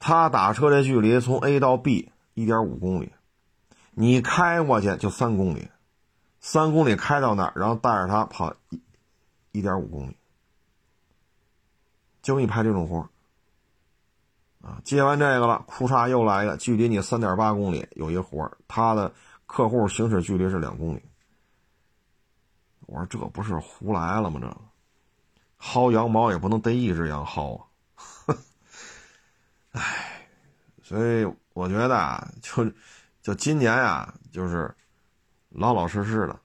[0.00, 3.12] 他打车这距离从 A 到 B 一点五公里，
[3.92, 5.68] 你开过去就三公里，
[6.40, 8.80] 三公里开到那儿，然后带着他跑一
[9.52, 10.16] 一点五公里。
[12.22, 13.08] 就给你拍这种活
[14.64, 14.80] 啊！
[14.82, 19.12] 接完这个了，库嚓又来一个，距离你三点八公里有一活他的
[19.44, 21.02] 客户行驶距离是两公里。
[22.86, 24.40] 我说这不是胡来了吗？
[24.40, 24.56] 这
[25.60, 27.66] 薅羊毛也不能逮一只羊薅啊！
[29.72, 30.28] 唉，
[30.82, 32.70] 所以我觉得啊，就
[33.20, 34.74] 就今年呀，就是
[35.50, 36.40] 老老实实的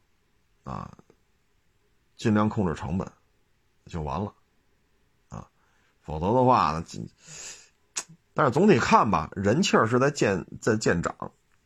[0.64, 0.92] 啊，
[2.18, 3.10] 尽量控制成本
[3.86, 4.34] 就完了
[5.30, 5.48] 啊。
[6.02, 6.84] 否则的话呢，
[8.40, 11.14] 但是总体看吧，人气儿是在见在见涨，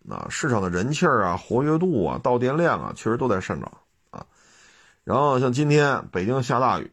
[0.09, 3.71] 啊，市场的人气儿啊、活跃度啊、到店量啊，确实都在上涨
[4.09, 4.25] 啊。
[5.03, 6.91] 然后像今天北京下大雨，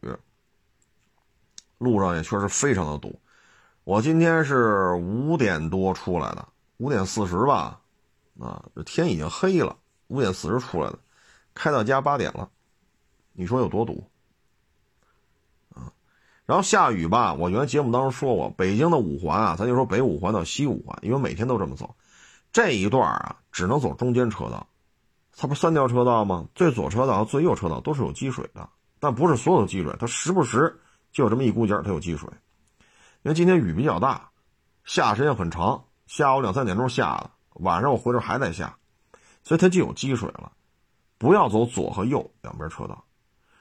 [1.79, 3.19] 路上也确实非常的堵。
[3.83, 7.81] 我今天是五点多出来的，五点四十吧，
[8.39, 9.75] 啊，这天已经黑了，
[10.09, 10.99] 五点四十出来的，
[11.55, 12.47] 开到家八点了，
[13.33, 14.10] 你说有多堵？
[16.51, 21.95] 然后下雨吧，我原来节目当中说过，北京的五环啊，咱就说北五环到西五环，因为每天都这么走，
[22.51, 24.67] 这一段啊只能走中间车道，
[25.37, 26.45] 它不三条车道吗？
[26.53, 28.67] 最左车道和最右车道都是有积水的，
[28.99, 30.77] 但不是所有的积水，它时不时
[31.13, 32.27] 就有这么一股劲儿，它有积水。
[33.21, 34.29] 因为今天雨比较大，
[34.83, 37.29] 下时间很长，下午两三点钟下的，
[37.63, 38.75] 晚上我回头还在下，
[39.41, 40.51] 所以它就有积水了。
[41.17, 43.05] 不要走左和右两边车道。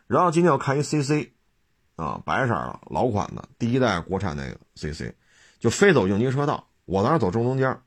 [0.09, 1.31] 然后今天我看一 CC。
[2.01, 5.13] 啊，白色的老款的第一代国产那个 CC，
[5.59, 7.79] 就非走应急车道，我当时走正中间，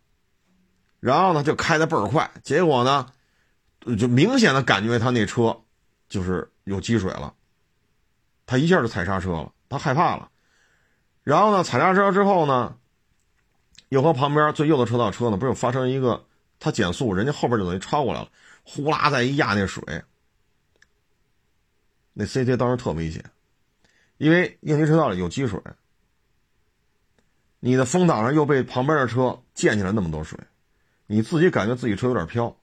[0.99, 3.07] 然后呢就开的倍儿快，结果呢，
[3.97, 5.59] 就明显的感觉他那车
[6.09, 7.33] 就是有积水了，
[8.45, 10.29] 他一下就踩刹车了，他害怕了，
[11.23, 12.77] 然后呢踩刹车之后呢，
[13.89, 16.23] 又和旁边最右的车道车呢不是发生一个
[16.59, 18.29] 他减速，人家后边就等于超过来了，
[18.63, 19.83] 呼啦再一压那水，
[22.13, 23.23] 那 CC 当时特危险。
[24.17, 25.59] 因为应急车道里有积水，
[27.59, 30.39] 你的风挡上又被旁边的车溅起来那么多水，
[31.07, 32.55] 你自己感觉自己车有点飘，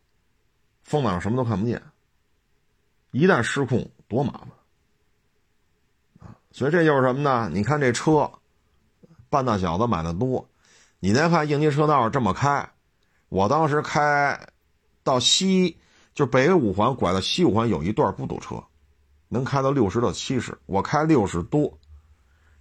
[0.82, 1.82] 风挡上什么都看不见，
[3.10, 4.48] 一旦失控多麻烦！
[6.52, 7.50] 所以这就是什么呢？
[7.52, 8.30] 你看这车，
[9.28, 10.48] 半大小子买的多，
[10.98, 12.68] 你再看应急车道这么开，
[13.28, 14.48] 我当时开
[15.02, 15.78] 到西，
[16.14, 18.62] 就北五环拐到西五环有一段不堵车。
[19.32, 21.78] 能开到六十到七十，我开六十多，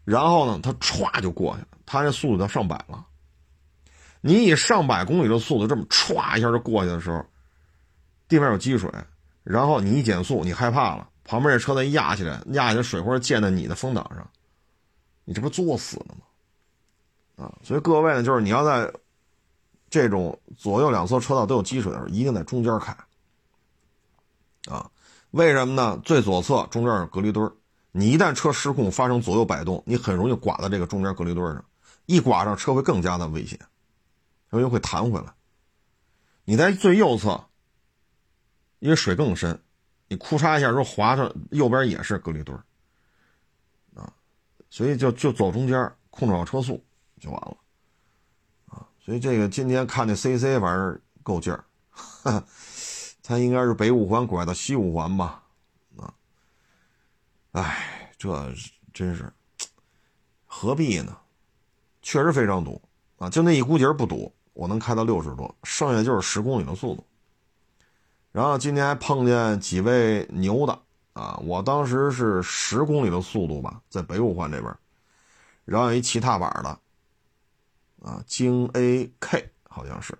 [0.05, 3.03] 然后呢，它歘就过去了，它这速度都上百了。
[4.21, 7.25] 你以上百公里的速度这么歘一下就过去的时候，
[8.27, 8.87] 地面有积水，
[9.43, 14.29] 然后你一减速，你害怕了，旁边这车再压起来，压起来水或者溅在你的风挡上，
[15.25, 17.45] 你这不作死了吗？
[17.45, 18.93] 啊，所以各位呢，就是你要在
[19.89, 22.95] 这种左右两侧车道都有积水的时候，一定在中间开，
[24.71, 24.87] 啊。
[25.31, 26.01] 为什么呢？
[26.03, 27.51] 最左侧中间有隔离墩
[27.91, 31.65] 你一旦车失控发生左右摆动，你很容易刮到这个中间隔离墩上，
[32.05, 33.59] 一刮上车会更加的危险，
[34.51, 35.33] 因为会弹回来。
[36.45, 37.45] 你在最右侧，
[38.79, 39.61] 因为水更深，
[40.07, 42.57] 你库嚓一下说滑上右边也是隔离墩
[43.95, 44.13] 啊，
[44.69, 46.83] 所以就就走中间，控制好车速
[47.19, 47.57] 就完了，
[48.67, 51.63] 啊，所以这个今天看那 CC 反正够劲儿。
[53.29, 55.43] 他应该是北五环拐到西五环吧，
[55.97, 56.11] 啊，
[57.51, 58.51] 哎，这
[58.91, 59.31] 真是
[60.47, 61.15] 何必呢？
[62.01, 62.81] 确实非常堵
[63.19, 63.29] 啊！
[63.29, 67.05] 就那一股劲不堵，我能开到六十多，剩下就是十公里的速度。
[68.31, 70.81] 然后今天还碰见几位牛的
[71.13, 71.37] 啊！
[71.43, 74.75] 我当时是十公里的速度吧，在北五环这边，
[75.65, 76.69] 然后有一骑踏板的
[78.09, 80.17] 啊，京 A K 好像是。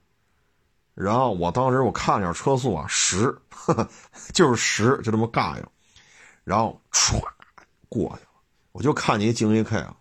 [0.99, 3.33] 然后我当时我看了下车速啊，十，
[4.35, 5.63] 就是十，就这么尬悠，
[6.43, 7.21] 然后唰
[7.87, 8.31] 过去了。
[8.73, 9.95] 我就看见一京 A K 啊，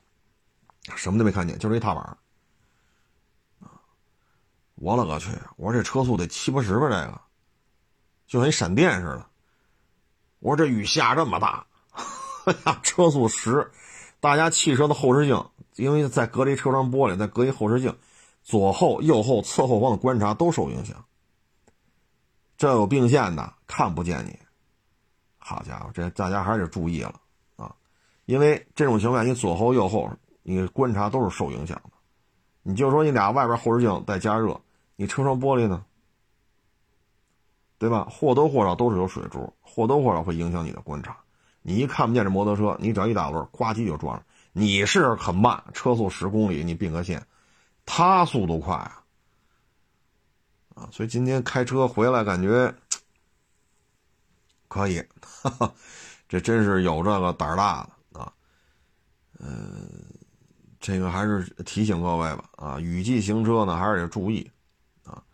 [0.96, 2.18] 什么都没看见，就是一踏板啊。
[4.74, 5.30] 我勒个去！
[5.57, 7.20] 我说这车速得七八十吧，这个
[8.26, 9.24] 就像一闪电似的。
[10.40, 11.64] 我说这雨下这么大，
[12.82, 13.70] 车速十，
[14.18, 17.96] 大家汽车的后视镜，因为在隔离车窗玻璃，再隔一后视镜。
[18.49, 21.05] 左后、右后、侧后方的观察都受影响。
[22.57, 24.38] 这有并线的看不见你，
[25.36, 27.20] 好家伙，这大家还是得注意了
[27.57, 27.74] 啊！
[28.24, 30.11] 因为这种情况下，你左后、右后，
[30.42, 31.90] 你观察都是受影响的。
[32.62, 34.59] 你就说你俩外边后视镜带加热，
[34.96, 35.84] 你车窗玻璃呢，
[37.76, 38.09] 对吧？
[38.11, 41.18] 或多或少都是有水珠，或多或少会影响你的观察。
[41.61, 44.24] 你一看不见这摩托车，你只要一打轮，呱唧就撞了。
[44.55, 47.22] 你是很慢，车速十公里，你并个线。
[47.91, 49.03] 他速度快啊，
[50.74, 52.72] 啊，所以今天开车回来感觉
[54.68, 55.74] 可以，哈哈，
[56.28, 58.30] 这真是有这个胆儿大的啊。
[59.39, 59.89] 嗯，
[60.78, 64.49] 这个还是提醒各位吧，啊，雨季行车呢还是得注意
[65.05, 65.24] 啊，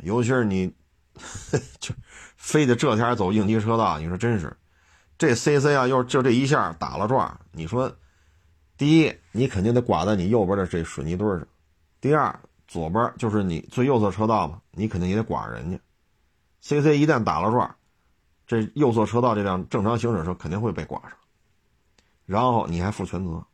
[0.00, 0.74] 尤其是你
[1.78, 1.94] 就
[2.38, 4.56] 非得这天走应急车道，你说真是，
[5.18, 7.94] 这 CC 啊，又就这一下打了转，你说，
[8.78, 11.46] 第一，你肯定得刮在你右边的这水泥墩上。
[12.00, 12.38] 第二，
[12.68, 15.80] 左边就是你最右侧车道嘛，你肯定也得刮人家。
[16.60, 17.74] CC 一旦打了转，
[18.46, 21.12] 这右侧车道这辆正常行驶车肯定会被刮上，
[22.24, 23.44] 然后你还负全责。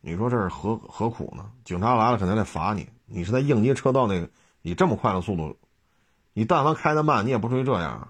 [0.00, 1.50] 你说这是何何苦呢？
[1.64, 2.88] 警察来了肯定得罚你。
[3.04, 4.30] 你是在应急车道那个，
[4.62, 5.58] 以这么快的速度，
[6.34, 8.08] 你但凡开的慢，你也不至于这样啊。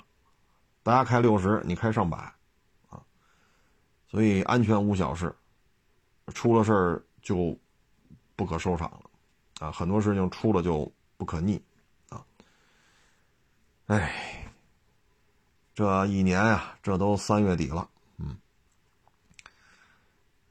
[0.82, 2.18] 大家开六十，你开上百，
[2.88, 3.00] 啊，
[4.10, 5.34] 所以安全无小事，
[6.34, 7.58] 出了事儿就。
[8.38, 11.60] 不可收场了，啊，很多事情出了就不可逆，
[12.08, 12.24] 啊，
[13.88, 14.48] 哎，
[15.74, 18.38] 这一年呀，这都三月底了，嗯，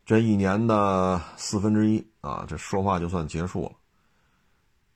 [0.05, 3.71] 这一年的四分之一啊，这说话就算结束了，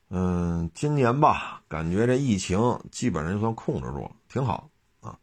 [0.09, 2.59] 嗯，今年吧，感觉这疫情
[2.91, 4.69] 基本上就算控制住了，挺好
[4.99, 5.17] 啊，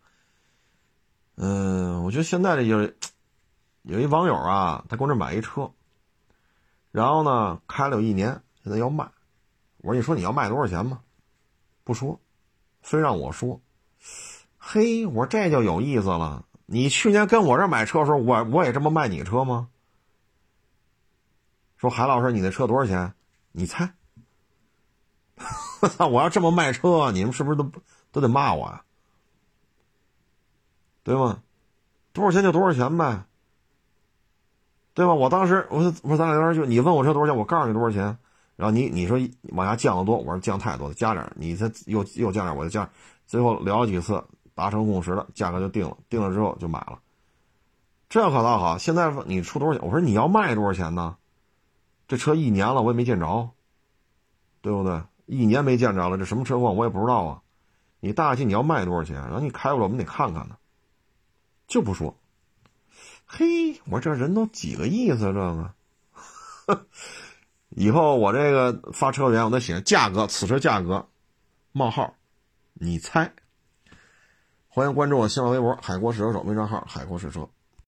[1.36, 2.80] 嗯，我觉得现在这有
[3.82, 5.70] 有一网友啊，他给我这买一车。
[6.98, 9.08] 然后呢，开了有一年，现在要卖。
[9.76, 11.00] 我说：“你说你要卖多少钱吗？”
[11.84, 12.20] 不说，
[12.82, 13.60] 非让我说。
[14.58, 16.44] 嘿，我说这就有意思了。
[16.66, 19.68] 你去年跟我这买车的时候，我我也这么卖你车吗？
[21.76, 23.14] 说海老师，你那车多少钱？
[23.52, 23.94] 你猜？
[26.10, 27.70] 我要这么卖车，你们是不是都
[28.10, 28.82] 都得骂我呀？
[31.04, 31.44] 对吗？
[32.12, 33.22] 多少钱就多少钱呗。
[34.98, 35.14] 对吧？
[35.14, 38.18] 我当时我说我说咱俩当时就你问我车多少钱，我告诉你多少钱，
[38.56, 39.16] 然后你你说
[39.50, 42.90] 往下降的多，我说降太多了，加点，你再又又降点，我就降，
[43.24, 44.20] 最后聊了几次，
[44.56, 46.98] 达成共识了，价格就定了，定了之后就买了。
[48.08, 49.86] 这可倒好，现在你出多少钱？
[49.86, 51.16] 我说你要卖多少钱呢？
[52.08, 53.50] 这车一年了，我也没见着，
[54.62, 55.00] 对不对？
[55.26, 57.42] 一年没见着了，这什么车况我也不知道啊。
[58.00, 59.14] 你大气你要卖多少钱？
[59.14, 60.56] 然后你开过来，我们得看看呢。
[61.68, 62.16] 就不说。
[63.30, 65.18] 嘿，我这人都几个意思？
[65.18, 65.74] 这个，
[67.68, 71.06] 以后我这个发车源，我得写价格，此车价格，
[71.72, 72.14] 冒号，
[72.72, 73.34] 你猜。
[74.68, 77.48] 欢迎关注我新浪微博“海阔试车手”微账号“海阔试车”。